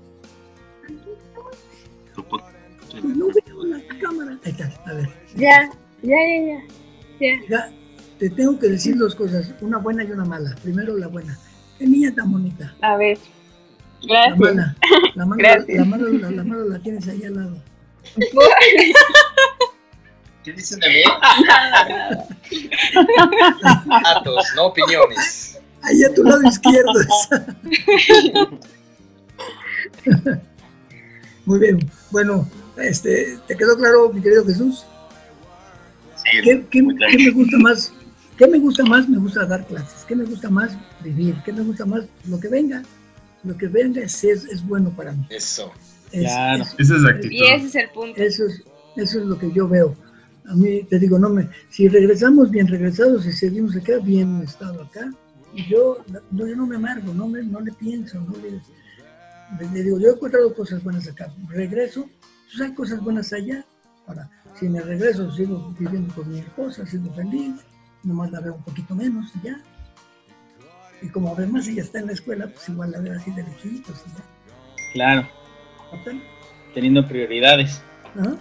[3.03, 4.37] No veo la cámara.
[4.43, 5.09] Ahí está, a ver.
[5.35, 5.71] Ya,
[6.03, 6.61] ya, ya,
[7.19, 7.27] ya.
[7.49, 7.71] Ya,
[8.19, 10.53] te tengo que decir dos cosas, una buena y una mala.
[10.61, 11.39] Primero la buena.
[11.79, 12.75] Qué niña tan bonita.
[12.81, 13.17] A ver.
[14.05, 14.37] Gracias.
[14.37, 14.75] La mala,
[15.15, 17.55] la mala, la, mala, la, la mala la tienes ahí al lado.
[20.43, 21.03] ¿Qué dicen de mí?
[24.03, 25.59] Datos, no opiniones.
[25.81, 26.93] Ahí a tu lado izquierdo.
[31.45, 31.89] Muy bien.
[32.11, 32.45] Bueno,
[32.77, 34.85] este, ¿te quedó claro, mi querido Jesús?
[36.23, 37.13] Sí, ¿Qué, qué, muy claro.
[37.17, 37.93] qué me gusta más?
[38.37, 39.09] ¿Qué me gusta más?
[39.09, 40.05] Me gusta dar clases.
[40.07, 40.75] ¿Qué me gusta más?
[41.03, 41.35] Vivir.
[41.45, 42.05] ¿Qué me gusta más?
[42.27, 42.81] Lo que venga.
[43.43, 45.25] Lo que venga es, es, es bueno para mí.
[45.29, 45.71] Eso.
[46.11, 46.63] Es- Claro.
[46.63, 47.33] es- Esa es la actitud.
[47.35, 48.21] Y ese es el punto.
[48.21, 48.63] Eso es,
[48.95, 49.95] eso es lo que yo veo.
[50.47, 54.81] A mí, te digo, no me, si regresamos bien regresados y seguimos acá, bien estado
[54.83, 55.09] acá,
[55.69, 59.83] yo no, yo no me amargo, no, me, no le pienso, no le, le- le
[59.83, 62.09] digo, yo he encontrado cosas buenas acá, regreso,
[62.49, 63.65] pues hay cosas buenas allá,
[64.05, 67.55] para, si me regreso, sigo viviendo con mi esposa, sigo feliz,
[68.03, 69.61] nomás la veo un poquito menos y ya.
[71.01, 74.01] Y como además ella está en la escuela, pues igual la veo así de lejitos
[74.07, 74.23] y ya.
[74.93, 75.27] Claro,
[76.73, 77.81] teniendo prioridades.
[78.17, 78.35] Ajá.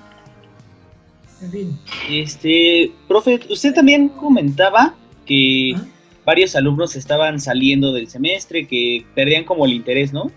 [1.41, 1.79] En fin.
[2.09, 4.95] Este, profe, usted también comentaba
[5.27, 5.87] que Ajá.
[6.25, 10.31] varios alumnos estaban saliendo del semestre, que perdían como el interés, ¿no?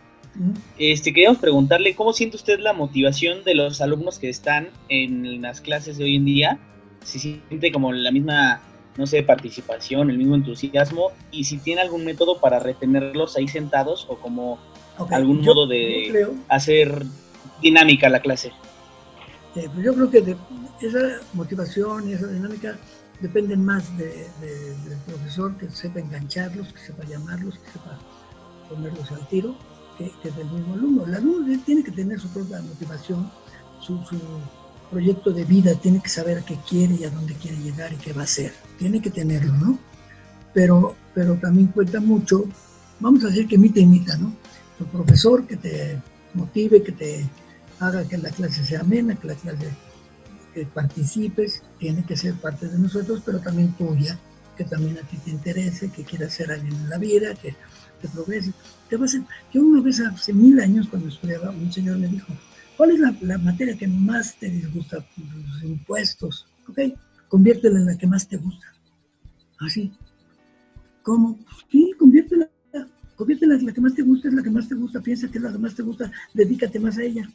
[0.77, 5.61] Este, queríamos preguntarle cómo siente usted la motivación de los alumnos que están en las
[5.61, 6.59] clases de hoy en día,
[7.03, 8.61] si siente como la misma,
[8.97, 14.05] no sé, participación, el mismo entusiasmo, y si tiene algún método para retenerlos ahí sentados
[14.09, 14.59] o como
[15.09, 17.05] algún yo- modo de creo, hacer
[17.61, 18.51] dinámica la clase.
[19.55, 20.37] eh, pues yo creo que de-
[20.81, 20.99] esa
[21.33, 22.77] motivación y esa dinámica
[23.21, 27.97] dependen más de- de- del profesor que sepa engancharlos, que sepa llamarlos, que sepa
[28.67, 29.55] ponerlos al tiro,
[29.97, 31.05] que del mismo alumno.
[31.05, 33.29] El alumno tiene que tener su propia motivación,
[33.79, 33.99] su,
[34.89, 38.13] proyecto de vida, tiene que saber qué quiere y a dónde quiere llegar y qué
[38.13, 38.53] va a hacer.
[38.77, 39.79] Tiene que tenerlo, ¿no?
[40.53, 42.45] Pero, pero también cuenta mucho,
[42.99, 44.33] vamos a decir que imita, imita, ¿no?
[44.77, 46.01] Tu profesor que te
[46.33, 47.29] motive, que te
[47.79, 49.69] haga que la clase sea amena, que la clase
[50.53, 54.17] que participes, tiene que ser parte de nosotros, pero también tuya,
[54.55, 57.55] que también a ti te interese, que quieras ser alguien en la vida, que
[58.01, 58.53] te progrese.
[58.89, 62.27] Te vas a- yo una vez hace mil años cuando estudiaba, un señor me dijo,
[62.77, 65.05] ¿cuál es la, materia que más te disgusta?
[65.17, 66.45] Los impuestos.
[66.67, 66.79] Ok,
[67.27, 68.67] conviértela en la que más te gusta.
[69.59, 69.91] Así.
[71.03, 71.39] ¿Cómo?
[71.71, 72.49] Sí, conviértela.
[73.15, 75.37] Conviértela en la que más te gusta, es la que más te gusta, piensa que
[75.37, 77.29] es la que más te gusta, dedícate más a ella.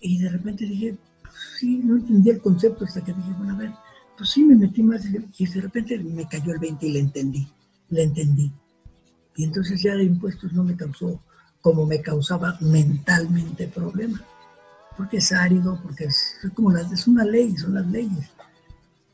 [0.00, 3.56] Y de repente dije, pues sí, no entendí el concepto hasta que dije, bueno, a
[3.56, 3.72] ver,
[4.16, 7.48] pues sí, me metí más y de repente me cayó el 20 y le entendí,
[7.88, 8.52] le entendí.
[9.36, 11.20] Y entonces ya de impuestos no me causó
[11.62, 14.20] como me causaba mentalmente problema.
[14.96, 18.28] Porque es árido, porque es, como las, es una ley, son las leyes.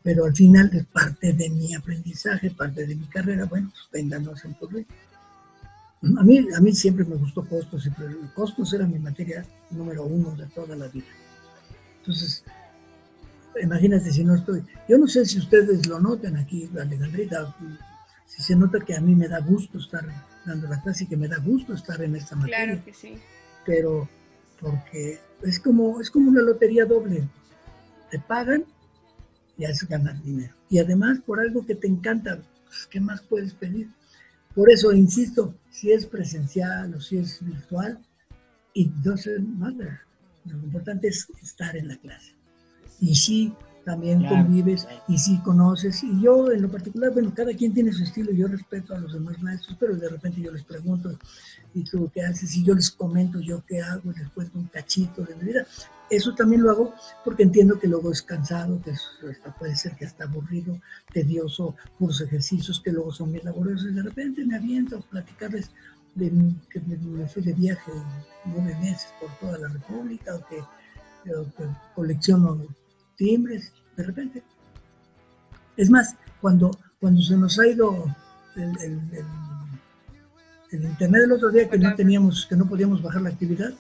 [0.03, 4.45] Pero al final es parte de mi aprendizaje, parte de mi carrera, bueno, pues vénganos
[4.45, 4.67] en tu.
[4.67, 10.31] A mí, a mí siempre me gustó costos, siempre, costos era mi materia número uno
[10.33, 11.07] de toda la vida.
[11.99, 12.45] Entonces,
[13.63, 14.65] imagínate si no estoy.
[14.89, 17.55] Yo no sé si ustedes lo notan aquí, Alejandrita,
[18.39, 20.07] si se nota que a mí me da gusto estar
[20.47, 23.19] dando la clase y que me da gusto estar en esta materia, Claro que sí.
[23.67, 24.09] pero
[24.61, 27.29] porque es como, es como una lotería doble.
[28.13, 28.65] Te pagan
[29.57, 30.55] y haces ganar dinero.
[30.71, 33.89] Y además por algo que te encanta, pues, ¿qué más puedes pedir?
[34.55, 37.99] Por eso, insisto, si es presencial o si es virtual,
[38.73, 39.99] it doesn't matter.
[40.45, 42.35] Lo importante es estar en la clase.
[43.01, 43.53] Y sí,
[43.89, 45.03] también Claro, convives claro.
[45.09, 46.03] y sí conoces.
[46.05, 48.31] Y yo, en lo particular, bueno, cada quien tiene su estilo.
[48.33, 51.11] Yo respeto a los demás maestros, pero de repente yo les pregunto,
[51.75, 52.55] ¿y tú qué haces?
[52.57, 55.67] Y yo les comento yo qué hago, les cuento un cachito de mi vida.
[56.11, 59.93] Eso también lo hago porque entiendo que luego es cansado, que es- hasta puede ser
[59.97, 60.79] que está aburrido,
[61.13, 63.91] tedioso, puros ejercicios que luego son bien laboriosos.
[63.91, 65.71] Y de repente me aviento a platicarles
[66.15, 66.31] de
[66.71, 67.93] que me, me fui de viaje
[68.45, 70.59] nueve meses por toda la República o que
[71.95, 72.65] colecciono
[73.17, 74.43] timbres, de repente.
[75.77, 76.71] Es más, cuando,
[77.01, 78.07] cuando se nos ha ido
[78.57, 79.11] el,
[80.71, 83.73] internet el otro día que no teníamos, que no podíamos bajar la actividad,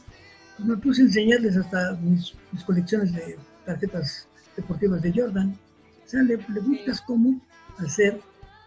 [0.56, 2.34] pues me puse a enseñarles hasta mis,
[2.66, 5.56] colecciones de tarjetas deportivas de Jordan.
[6.04, 7.40] O sea, le, buscas cómo
[7.78, 8.20] hacer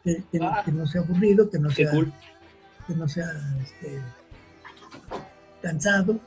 [0.03, 0.63] que, ah.
[0.71, 1.91] no sea aburrido, que no sea,
[2.87, 3.29] que no sea
[3.61, 4.01] este,
[5.61, 6.17] cansado.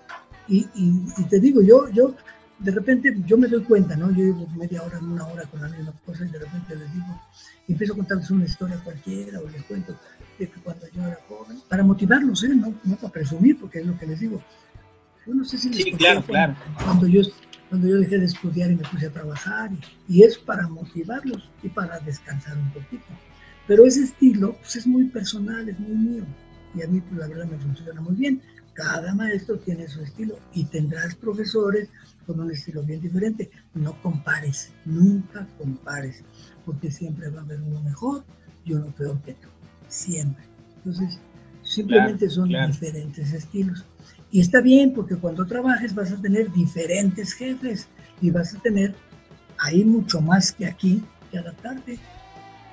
[0.48, 2.14] Y, y, te digo, yo, yo
[2.58, 4.10] de repente yo me doy cuenta, ¿no?
[4.10, 7.20] Yo llevo media hora, una hora con la misma cosa y de repente les digo,
[7.68, 9.96] empiezo a contarles una historia cualquiera o les cuento
[10.38, 12.48] de que cuando yo era joven, para motivarlos, ¿eh?
[12.48, 14.42] No, no para presumir, porque es lo que les digo.
[15.26, 16.56] Yo no sé si les sí, claro, claro.
[16.84, 17.22] Cuando yo,
[17.68, 21.50] cuando yo dejé de estudiar y me puse a trabajar, y, y, es para motivarlos
[21.62, 23.04] y para descansar un poquito.
[23.66, 26.24] Pero ese estilo pues, es muy personal, es muy mío,
[26.74, 28.42] y a mí pues, la verdad me funciona muy bien.
[28.74, 31.88] Cada maestro tiene su estilo y tendrás profesores
[32.24, 33.50] con un estilo bien diferente.
[33.74, 36.22] No compares, nunca compares,
[36.64, 38.24] porque siempre va a haber uno mejor
[38.64, 39.48] y uno peor que tú,
[39.88, 40.44] siempre.
[40.76, 41.18] Entonces,
[41.62, 43.84] simplemente son diferentes estilos.
[44.30, 47.88] Y está bien porque cuando trabajes vas a tener diferentes jefes
[48.20, 48.94] y vas a tener
[49.58, 51.98] ahí mucho más que aquí que adaptarte.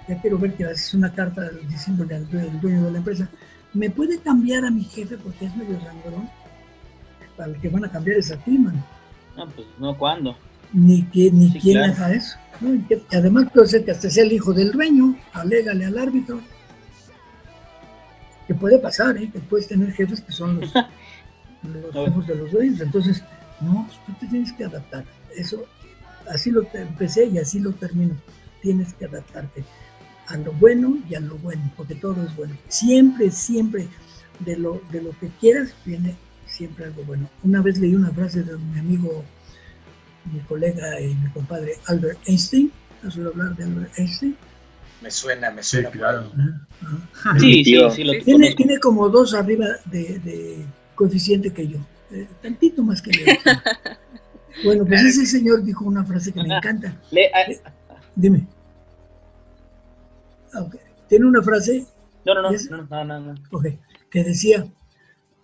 [0.08, 2.28] Ya quiero ver que haces una carta diciéndole al
[2.60, 3.30] dueño de la empresa,
[3.74, 6.28] ¿me puede cambiar a mi jefe porque es medio sangrón?
[7.38, 8.84] Para el que van a cambiar es a ti, man.
[9.42, 10.38] No, pues no, ¿cuándo?
[10.72, 12.38] Ni, que, ni quién haga eso.
[13.12, 16.40] además puede ser que hasta sea el hijo del dueño, alégale al árbitro.
[18.48, 19.32] Que puede pasar, ¿eh?
[19.32, 20.72] que puedes tener jefes que son los,
[21.64, 22.82] los jefes de los dueños.
[22.82, 23.24] Entonces,
[23.62, 25.06] no, pues tú te tienes que adaptar.
[25.36, 25.66] Eso,
[26.30, 28.16] así lo empecé y así lo termino.
[28.62, 29.64] Tienes que adaptarte
[30.28, 32.56] a lo bueno y a lo bueno, porque todo es bueno.
[32.68, 33.88] Siempre, siempre
[34.40, 36.16] de lo, de lo que quieras viene
[36.62, 37.28] siempre algo bueno.
[37.44, 39.24] Una vez leí una frase de mi amigo,
[40.32, 42.72] mi colega y mi compadre Albert Einstein.
[43.04, 44.38] ¿Has oído hablar de Albert Einstein?
[45.02, 45.90] Me suena, me suena.
[45.90, 46.32] Sí, claro.
[47.40, 51.80] Sí, sí, sí, lo tiene, tiene como dos arriba de, coeficiente que yo.
[52.12, 53.26] Eh, tantito más que yo.
[54.64, 56.96] bueno, pues ese señor dijo una frase que me encanta.
[57.12, 57.60] Eh,
[58.16, 58.46] dime.
[61.10, 61.88] Tiene una frase.
[62.24, 63.62] No, no, no, no, no, no,
[64.12, 64.68] que decía,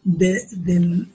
[0.08, 1.10] del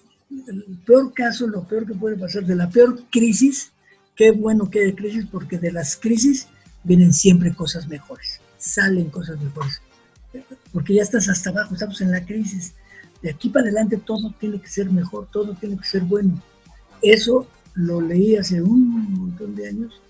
[0.84, 3.72] peor caso, lo peor que puede pasar, de la peor crisis,
[4.14, 6.48] qué bueno que hay crisis, porque de las crisis
[6.84, 9.80] vienen siempre cosas mejores, salen cosas mejores,
[10.72, 12.74] porque ya estás hasta abajo, estamos en la crisis.
[13.22, 16.42] De aquí para adelante todo tiene que ser mejor, todo tiene que ser bueno.
[17.00, 20.02] Eso lo leí hace un montón de años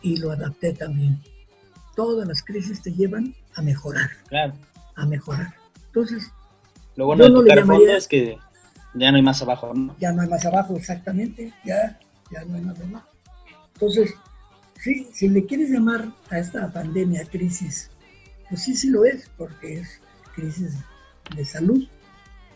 [0.00, 1.18] y lo adapté también
[1.94, 4.10] todas las crisis te llevan a mejorar.
[4.28, 4.54] Claro.
[4.96, 5.54] A mejorar.
[5.86, 6.30] Entonces.
[6.96, 8.38] Lo bueno de tocar fondo es que
[8.94, 9.96] ya no hay más abajo, ¿no?
[9.98, 11.52] Ya no hay más abajo, exactamente.
[11.64, 11.98] Ya,
[12.30, 13.08] ya no hay más abajo.
[13.74, 14.14] Entonces,
[14.78, 17.90] sí, si le quieres llamar a esta pandemia crisis,
[18.48, 20.00] pues sí, sí lo es, porque es
[20.34, 20.74] crisis
[21.34, 21.86] de salud.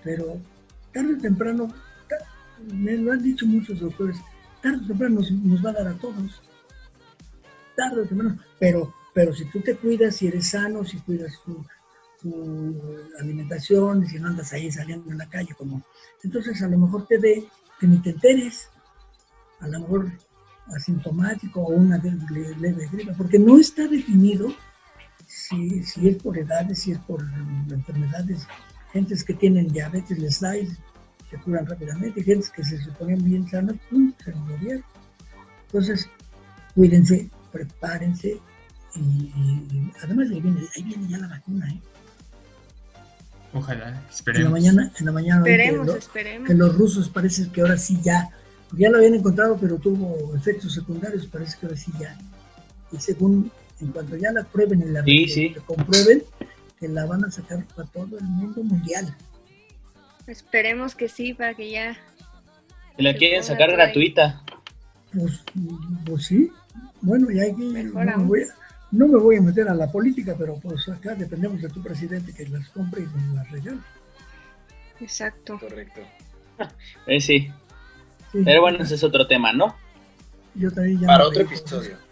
[0.04, 0.38] Pero
[0.92, 1.72] tarde o temprano,
[2.72, 4.18] me lo han dicho muchos doctores,
[4.62, 6.42] tarde o temprano nos, nos va a dar a todos.
[7.74, 8.38] Tarde o temprano.
[8.58, 11.64] Pero pero si tú te cuidas, si eres sano, si cuidas tu,
[13.20, 15.82] alimentación, si no andas ahí saliendo en la calle, como,
[16.22, 17.48] entonces a lo mejor te dé
[17.78, 18.68] que ni te enteres,
[19.60, 20.12] a lo mejor
[20.74, 24.48] asintomático o una leve gripe, porque no está definido
[25.26, 27.20] si, es por edades, si es por
[27.70, 28.46] enfermedades,
[28.92, 30.68] gentes que tienen diabetes les da y
[31.30, 34.12] se curan rápidamente, gentes que se suponen bien sanos, ¡pum!
[34.24, 34.84] se murieron.
[35.66, 36.08] Entonces,
[36.74, 38.40] cuídense, prepárense,
[38.94, 41.80] y, además ahí viene, ahí viene ya la vacuna, ¿eh?
[43.52, 44.38] Ojalá, esperemos.
[44.38, 46.48] En la mañana, en la mañana esperemos, que, esperemos.
[46.48, 48.28] que los rusos parece que ahora sí ya,
[48.72, 52.18] ya lo habían encontrado, pero tuvo efectos secundarios, parece que ahora sí ya.
[52.92, 55.04] Y según, en cuanto ya la prueben y la
[55.64, 56.22] comprueben,
[56.78, 59.16] que la van a sacar para todo el mundo mundial.
[60.26, 61.96] Esperemos que sí, para que ya...
[62.96, 64.42] Que la quieren sacar gratuita.
[65.12, 65.42] Pues,
[66.04, 66.50] pues sí.
[67.00, 67.84] Bueno, y hay que...
[67.84, 68.28] no,
[68.96, 72.32] no me voy a meter a la política, pero pues acá dependemos de tu presidente
[72.32, 73.80] que las compre y nos las regale.
[75.00, 75.58] Exacto.
[75.58, 76.00] Correcto.
[77.06, 77.52] Eh, sí.
[78.32, 79.76] Pero bueno, ese es otro tema, ¿no?
[80.54, 81.98] Yo también ya Para otro episodio.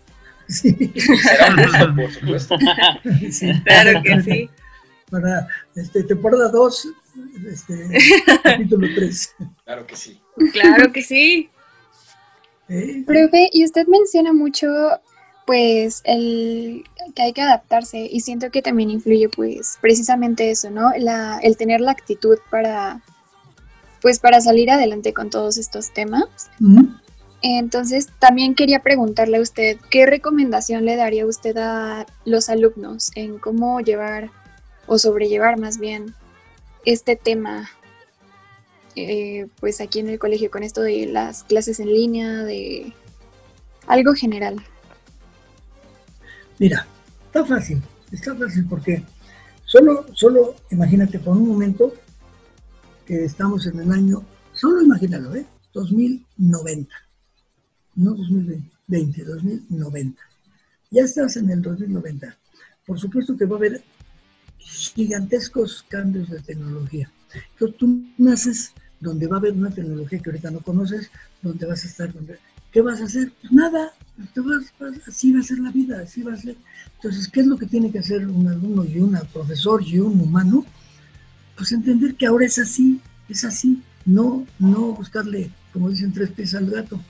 [0.47, 0.93] Sí.
[1.23, 2.57] Será un por supuesto.
[3.31, 3.51] Sí.
[3.65, 4.51] Claro que sí.
[5.11, 6.89] Para este, temporada 2,
[7.47, 7.89] este,
[8.43, 9.37] capítulo 3.
[9.65, 10.21] Claro que sí.
[10.53, 11.49] Claro que sí.
[12.69, 13.03] ¿Eh?
[13.07, 14.69] Profe, y usted menciona mucho
[15.47, 16.85] pues el
[17.15, 20.91] que hay que adaptarse y siento que también influye pues precisamente eso, ¿no?
[20.99, 23.03] La, el tener la actitud para
[24.01, 26.27] pues para salir adelante con todos estos temas.
[27.41, 33.39] Entonces, también quería preguntarle a usted, ¿qué recomendación le daría usted a los alumnos en
[33.39, 34.31] cómo llevar
[34.87, 36.15] o sobrellevar más bien
[36.85, 37.71] este tema,
[38.95, 42.93] eh, pues aquí en el colegio, con esto de las clases en línea, de
[43.87, 44.63] algo general?
[46.59, 46.87] Mira,
[47.27, 49.05] está fácil, está fácil porque
[49.65, 51.95] solo, solo imagínate por un momento
[53.07, 55.47] que estamos en el año, solo imagínalo, ¿eh?
[55.73, 56.95] 2090
[57.97, 60.23] no 2020, 2090.
[60.91, 62.37] Ya estás en el 2090.
[62.87, 63.83] Por supuesto que va a haber
[64.59, 67.11] gigantescos cambios de tecnología.
[67.53, 71.11] Entonces tú naces donde va a haber una tecnología que ahorita no conoces,
[71.43, 72.39] donde vas a estar, donde,
[72.75, 73.33] ¿qué vas a hacer?
[73.41, 73.93] Pues nada,
[75.07, 76.57] así va a ser la vida, así va a ser.
[76.97, 80.21] Entonces, ¿qué es lo que tiene que hacer un alumno y un profesor y un
[80.21, 80.67] humano?
[81.57, 86.55] Pues entender que ahora es así, es así, no, no buscarle, como dicen, tres pies
[86.57, 87.01] al gato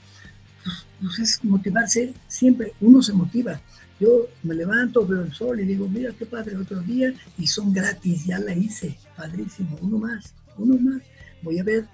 [0.63, 3.59] pues, pues, es motivarse siempre, uno se motiva.
[3.99, 7.73] Yo me levanto, veo el sol y digo, mira qué padre, otro día y son
[7.73, 11.01] gratis, ya la hice, padrísimo, uno más, uno más.
[11.41, 11.85] Voy a ver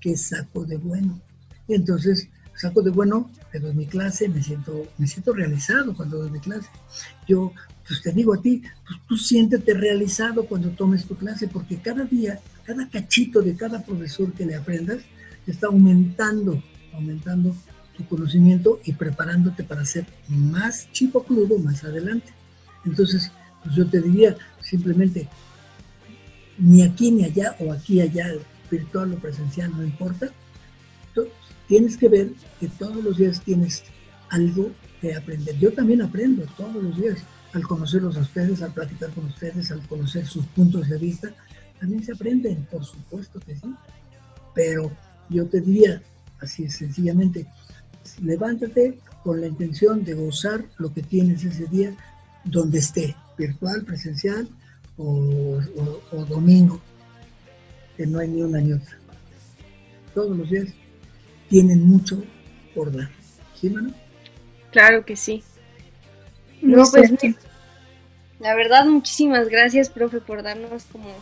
[0.00, 1.18] qué saco de bueno.
[1.66, 2.28] Entonces
[2.60, 6.40] saco de bueno, pero en mi clase me siento, me siento realizado cuando doy mi
[6.40, 6.68] clase.
[7.26, 7.52] Yo,
[7.86, 12.04] pues te digo a ti, pues tú siéntete realizado cuando tomes tu clase, porque cada
[12.04, 14.98] día, cada cachito de cada profesor que le aprendas,
[15.46, 17.54] está aumentando, aumentando
[18.04, 22.32] conocimiento y preparándote para ser más chico cludo más adelante.
[22.84, 23.30] Entonces,
[23.62, 25.28] pues yo te diría simplemente,
[26.58, 28.32] ni aquí ni allá o aquí allá,
[28.70, 30.30] virtual o presencial, no importa.
[31.70, 33.84] Tienes que ver que todos los días tienes
[34.28, 35.56] algo que aprender.
[35.56, 37.18] Yo también aprendo todos los días
[37.52, 41.32] al conocerlos a ustedes, al platicar con ustedes, al conocer sus puntos de vista.
[41.78, 43.72] También se aprenden, por supuesto que sí.
[44.52, 44.90] Pero
[45.28, 46.02] yo te diría,
[46.40, 47.46] así sencillamente,
[48.20, 51.96] levántate con la intención de gozar lo que tienes ese día,
[52.42, 54.48] donde esté, virtual, presencial
[54.96, 55.60] o,
[56.28, 56.80] domingo,
[57.96, 58.98] que no hay ni una ni otra.
[60.12, 60.66] Todos los días
[61.50, 62.22] tienen mucho
[62.74, 63.10] por dar.
[63.60, 63.92] ¿Sí, mano?
[64.70, 65.42] Claro que sí.
[66.62, 67.12] No, pues
[68.38, 71.12] la verdad, muchísimas gracias, profe, por darnos como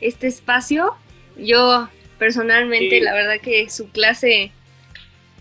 [0.00, 0.94] este espacio.
[1.36, 4.52] Yo personalmente, la verdad que su clase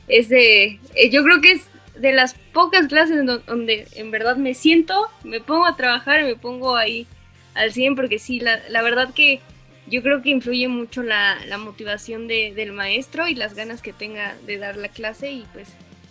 [0.10, 4.54] es de, eh, yo creo que es de las pocas clases donde en verdad me
[4.54, 7.08] siento, me pongo a trabajar y me pongo ahí
[7.54, 9.40] al 100 porque sí, la, la verdad que
[9.88, 14.36] yo creo que influye mucho la, motivación de, del maestro y las ganas que tenga
[14.46, 15.70] de dar la clase y pues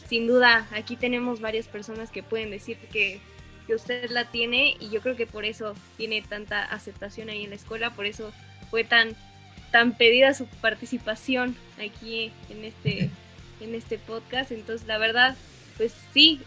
[0.09, 3.20] sin duda aquí tenemos varias personas que pueden decir que,
[3.66, 7.51] que usted la tiene y yo creo que por eso tiene tanta aceptación ahí en
[7.51, 8.33] la escuela, por eso
[8.70, 9.16] fue tan,
[9.72, 13.11] tan pedida su participación aquí en este
[13.61, 14.53] en este podcast.
[14.53, 15.37] Entonces, la verdad,
[15.77, 16.41] pues sí,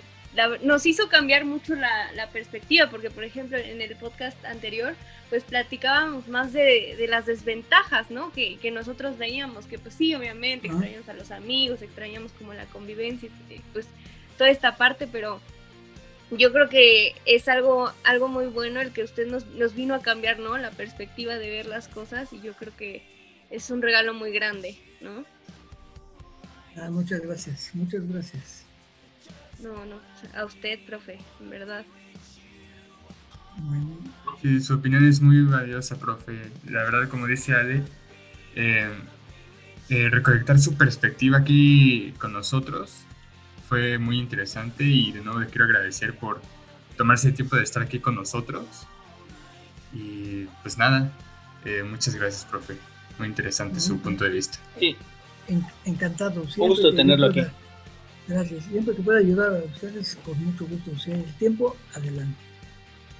[0.61, 4.95] nos hizo cambiar mucho la, perspectiva, porque por ejemplo en el podcast anterior,
[5.29, 8.31] pues platicábamos más de, las desventajas, ¿no?
[8.31, 13.29] Que, nosotros veíamos, que pues sí, obviamente, extrañamos a los amigos, extrañamos como la convivencia,
[13.49, 13.87] eh, pues
[14.37, 15.39] toda esta parte, pero
[16.29, 20.01] yo creo que es algo, algo muy bueno el que usted nos, nos vino a
[20.01, 20.57] cambiar, ¿no?
[20.57, 23.01] La perspectiva de ver las cosas y yo creo que
[23.49, 25.25] es un regalo muy grande, ¿no?
[26.75, 28.66] Ah, muchas gracias, muchas gracias.
[29.59, 29.99] No, no,
[30.35, 31.85] a usted, profe, en verdad.
[34.41, 36.51] Sí, su opinión es muy valiosa, profe.
[36.69, 37.83] La verdad, como dice Ale,
[38.55, 38.89] eh,
[39.89, 43.05] eh, recolectar su perspectiva aquí con nosotros
[43.67, 46.41] fue muy interesante y de nuevo le quiero agradecer por
[46.95, 48.65] tomarse el tiempo de estar aquí con nosotros.
[49.93, 51.11] Y pues nada,
[51.65, 52.77] eh, muchas gracias, profe.
[53.17, 54.59] Muy interesante su punto de vista.
[54.79, 54.95] Sí,
[55.85, 56.43] encantado.
[56.57, 57.41] Un gusto tenerlo aquí.
[58.27, 58.65] Gracias.
[58.65, 60.97] Siempre que pueda ayudar a ustedes, con mucho gusto.
[60.99, 62.37] Si hay tiempo, adelante.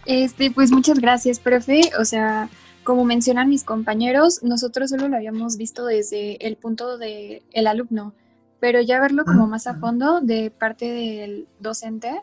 [0.06, 1.82] Este, pues muchas gracias, profe.
[2.00, 2.50] O sea,
[2.84, 8.14] como mencionan mis compañeros, nosotros solo lo habíamos visto desde el punto del el alumno,
[8.62, 12.22] pero ya verlo como ah, más a fondo de parte del docente,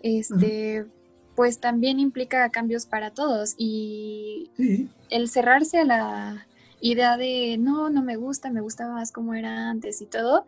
[0.00, 0.86] este,
[1.34, 4.50] pues también implica cambios para todos y
[5.10, 6.46] el cerrarse a la
[6.80, 10.46] idea de no, no me gusta, me gusta más como era antes y todo,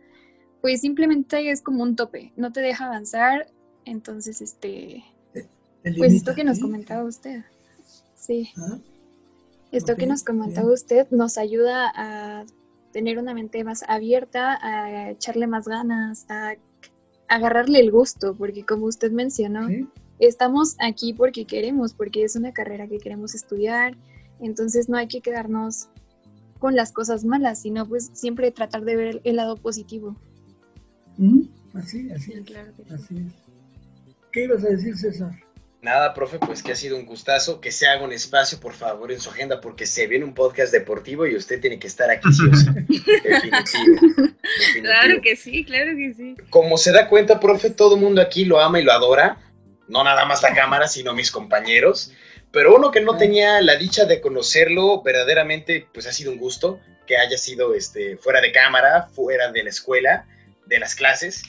[0.66, 3.46] pues simplemente es como un tope, no te deja avanzar.
[3.84, 5.04] Entonces, este,
[5.96, 7.44] pues esto que nos comentaba usted,
[8.16, 8.76] sí, ah,
[9.70, 12.46] esto que nos comentaba usted nos ayuda a
[12.92, 16.56] tener una mente más abierta, a echarle más ganas, a
[17.28, 19.68] agarrarle el gusto, porque como usted mencionó,
[20.18, 23.94] estamos aquí porque queremos, porque es una carrera que queremos estudiar,
[24.40, 25.90] entonces no hay que quedarnos
[26.58, 30.16] con las cosas malas, sino pues siempre tratar de ver el lado positivo.
[31.74, 32.92] Así, así es.
[32.92, 33.32] así es.
[34.32, 35.32] ¿Qué ibas a decir, César?
[35.82, 37.60] Nada, profe, pues que ha sido un gustazo.
[37.60, 40.72] Que se haga un espacio, por favor, en su agenda, porque se viene un podcast
[40.72, 42.42] deportivo y usted tiene que estar aquí, sí
[43.24, 44.32] definitivo,
[44.82, 46.36] Claro que sí, claro que sí.
[46.50, 49.38] Como se da cuenta, profe, todo el mundo aquí lo ama y lo adora.
[49.88, 52.12] No nada más la cámara, sino mis compañeros.
[52.50, 56.80] Pero uno que no tenía la dicha de conocerlo, verdaderamente, pues ha sido un gusto
[57.06, 60.26] que haya sido este, fuera de cámara, fuera de la escuela,
[60.66, 61.42] de las clases.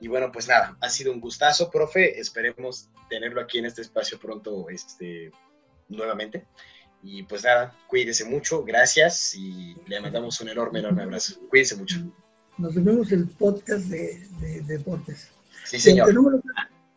[0.00, 2.18] Y bueno, pues nada, ha sido un gustazo, profe.
[2.18, 5.30] Esperemos tenerlo aquí en este espacio pronto este,
[5.88, 6.44] nuevamente.
[7.02, 11.40] Y pues nada, cuídese mucho, gracias y le mandamos un enorme, enorme abrazo.
[11.48, 11.96] Cuídese mucho.
[12.58, 14.26] Nos vemos el podcast de,
[14.66, 15.30] deportes.
[15.64, 16.12] Sí, señor.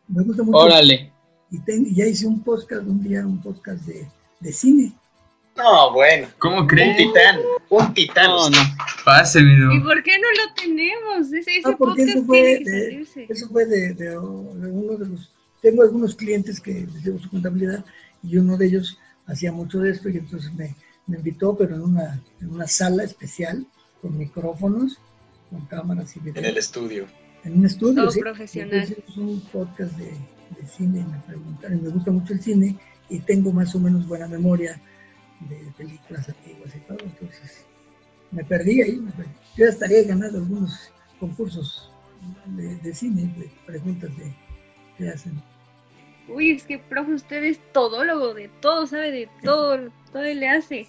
[0.07, 0.57] me gusta mucho.
[0.57, 1.11] Órale.
[1.51, 4.07] Y ya hice un podcast, un día un podcast de,
[4.39, 4.93] de cine.
[5.55, 6.27] No, bueno.
[6.37, 6.89] ¿Cómo crees?
[6.89, 8.27] Un titán, un titán.
[8.27, 8.57] No, no.
[9.03, 9.73] Pásemelo.
[9.73, 11.33] ¿Y por qué no lo tenemos?
[11.33, 15.31] Ese, ese porque eso fue, de, eso fue de, uno de los...
[15.61, 17.83] Tengo algunos clientes que les llevo su contabilidad
[18.23, 20.75] y uno de ellos hacía mucho de esto y entonces me,
[21.07, 23.65] me invitó, pero en una, en una sala especial
[24.01, 24.99] con micrófonos,
[25.49, 26.43] con cámaras y video.
[26.43, 27.07] En el estudio.
[27.43, 28.95] En un estudio, Todo profesional.
[29.07, 32.77] es un podcast de, de cine, me preguntaron, me gusta mucho el cine
[33.09, 34.79] y tengo más o menos buena memoria
[35.41, 36.54] de películas antiguas
[36.89, 37.65] entonces
[38.31, 39.31] me perdí ahí, me perdí.
[39.57, 41.91] yo estaría ganando algunos concursos
[42.45, 44.33] de, cine, de preguntas de,
[44.97, 45.41] que hacen.
[46.27, 50.87] Uy, es que, profe, usted es todólogo de todo, sabe de todo, todo le hace.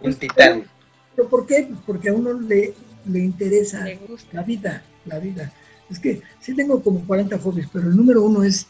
[0.00, 0.64] Un titán.
[1.14, 1.66] ¿Pero por qué?
[1.68, 2.74] Pues porque a uno le,
[3.06, 3.84] le interesa
[4.32, 5.52] la vida, la vida.
[5.90, 8.66] Es que sí tengo como 40 hobbies, pero el número uno es,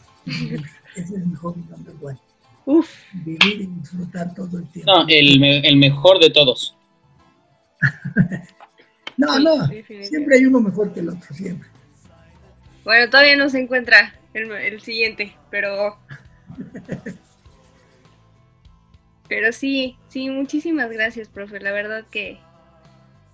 [0.95, 2.19] ese es mi hobby number one.
[2.65, 2.89] Uf.
[3.13, 4.91] Vivir y disfrutar todo el tiempo.
[4.91, 6.77] No, el, el mejor de todos.
[9.17, 11.69] no, no, siempre hay uno mejor que el otro, siempre.
[12.83, 15.97] Bueno, todavía no se encuentra el, el siguiente, pero...
[19.27, 21.59] pero sí, sí, muchísimas gracias, profe.
[21.59, 22.39] La verdad que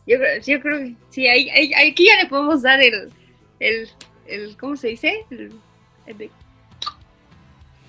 [0.10, 3.12] yo, yo creo que sí, ahí, aquí ya le podemos dar el,
[3.60, 3.88] el,
[4.26, 5.26] el ¿cómo se dice?
[5.30, 5.54] El,
[6.08, 6.32] el,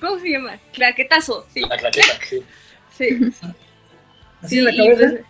[0.01, 0.59] ¿Cómo se llama?
[0.73, 1.61] Claquetazo, sí.
[1.61, 2.43] La claqueta, sí.
[2.97, 3.33] Sí.
[4.43, 5.25] ¿Así en la cabeza?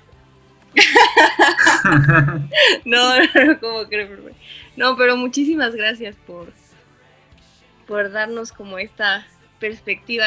[2.84, 4.10] no, no, ¿cómo crees?
[4.76, 6.52] No, pero muchísimas gracias por,
[7.86, 9.26] por darnos como esta
[9.58, 10.26] perspectiva.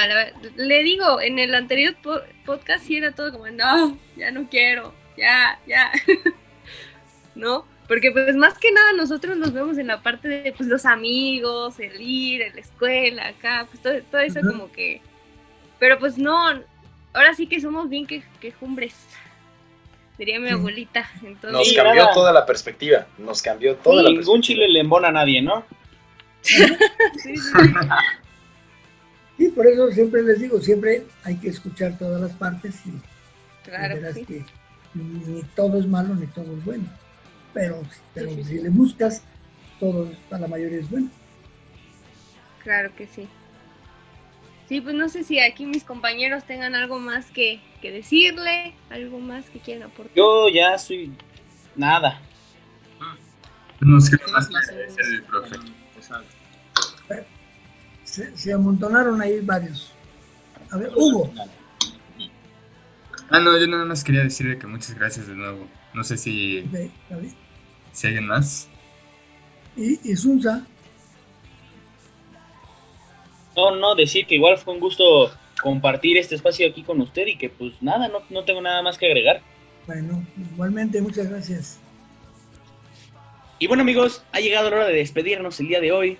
[0.56, 1.96] le digo, en el anterior
[2.46, 5.92] podcast sí era todo como, no, ya no quiero, ya, ya.
[7.36, 7.66] ¿No?
[7.88, 11.80] Porque pues más que nada nosotros nos vemos en la parte de pues los amigos,
[11.80, 15.02] el ir, en la escuela, acá, pues todo, todo eso como que...
[15.80, 16.38] Pero pues no,
[17.14, 18.96] ahora sí que somos bien que, quejumbres,
[20.18, 21.10] diría mi abuelita.
[21.52, 25.42] nos cambió toda la perspectiva, nos cambió toda la Ningún chile le embona a nadie,
[25.42, 25.66] ¿no?
[26.42, 26.64] sí,
[27.22, 27.36] sí.
[29.38, 32.94] sí, por eso siempre les digo, siempre hay que escuchar todas las partes y,
[33.68, 34.46] claro, que
[34.94, 36.86] ni todo es malo ni todo es bueno
[37.54, 37.82] pero,
[38.14, 39.24] pero si le buscas,
[39.80, 41.10] todo, para la mayoría es bueno.
[42.64, 43.28] Claro que sí.
[44.70, 49.20] Sí, pues no sé si aquí mis compañeros tengan algo más que, que decirle, algo
[49.20, 50.16] más que quieran aportar.
[50.16, 51.12] Yo ya soy
[51.76, 52.22] nada.
[53.82, 55.56] Nos queda más que agradecer el profe.
[58.04, 59.92] Se, se, amontonaron ahí varios.
[60.72, 61.34] A ver, Hugo.
[63.30, 65.68] Ah, no, yo nada más quería decirle que muchas gracias de nuevo.
[65.94, 66.64] No sé si...
[67.94, 68.68] Si alguien más.
[69.78, 70.66] ¿Y, y Sunza?
[73.56, 75.32] No, no, decir que igual fue un gusto
[75.62, 78.98] compartir este espacio aquí con usted y que pues nada, no, no tengo nada más
[78.98, 79.42] que agregar.
[79.88, 81.80] Bueno, igualmente, muchas gracias.
[83.60, 86.18] Y bueno amigos, ha llegado la hora de despedirnos el día de hoy.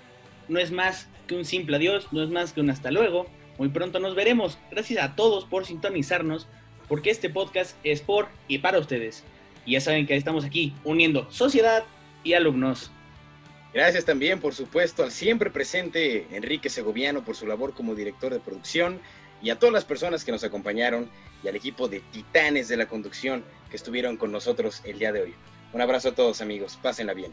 [0.48, 3.26] No es más que un simple adiós, no es más que un hasta luego.
[3.58, 4.58] Muy pronto nos veremos.
[4.70, 6.46] Gracias a todos por sintonizarnos,
[6.88, 9.24] porque este podcast es por y para ustedes.
[9.66, 11.84] Y ya saben que estamos aquí uniendo sociedad
[12.22, 12.90] y alumnos.
[13.72, 18.40] Gracias también, por supuesto, al siempre presente Enrique Segoviano por su labor como director de
[18.40, 19.00] producción
[19.42, 21.10] y a todas las personas que nos acompañaron
[21.42, 25.22] y al equipo de titanes de la conducción que estuvieron con nosotros el día de
[25.22, 25.34] hoy.
[25.72, 27.32] Un abrazo a todos amigos, pásenla bien.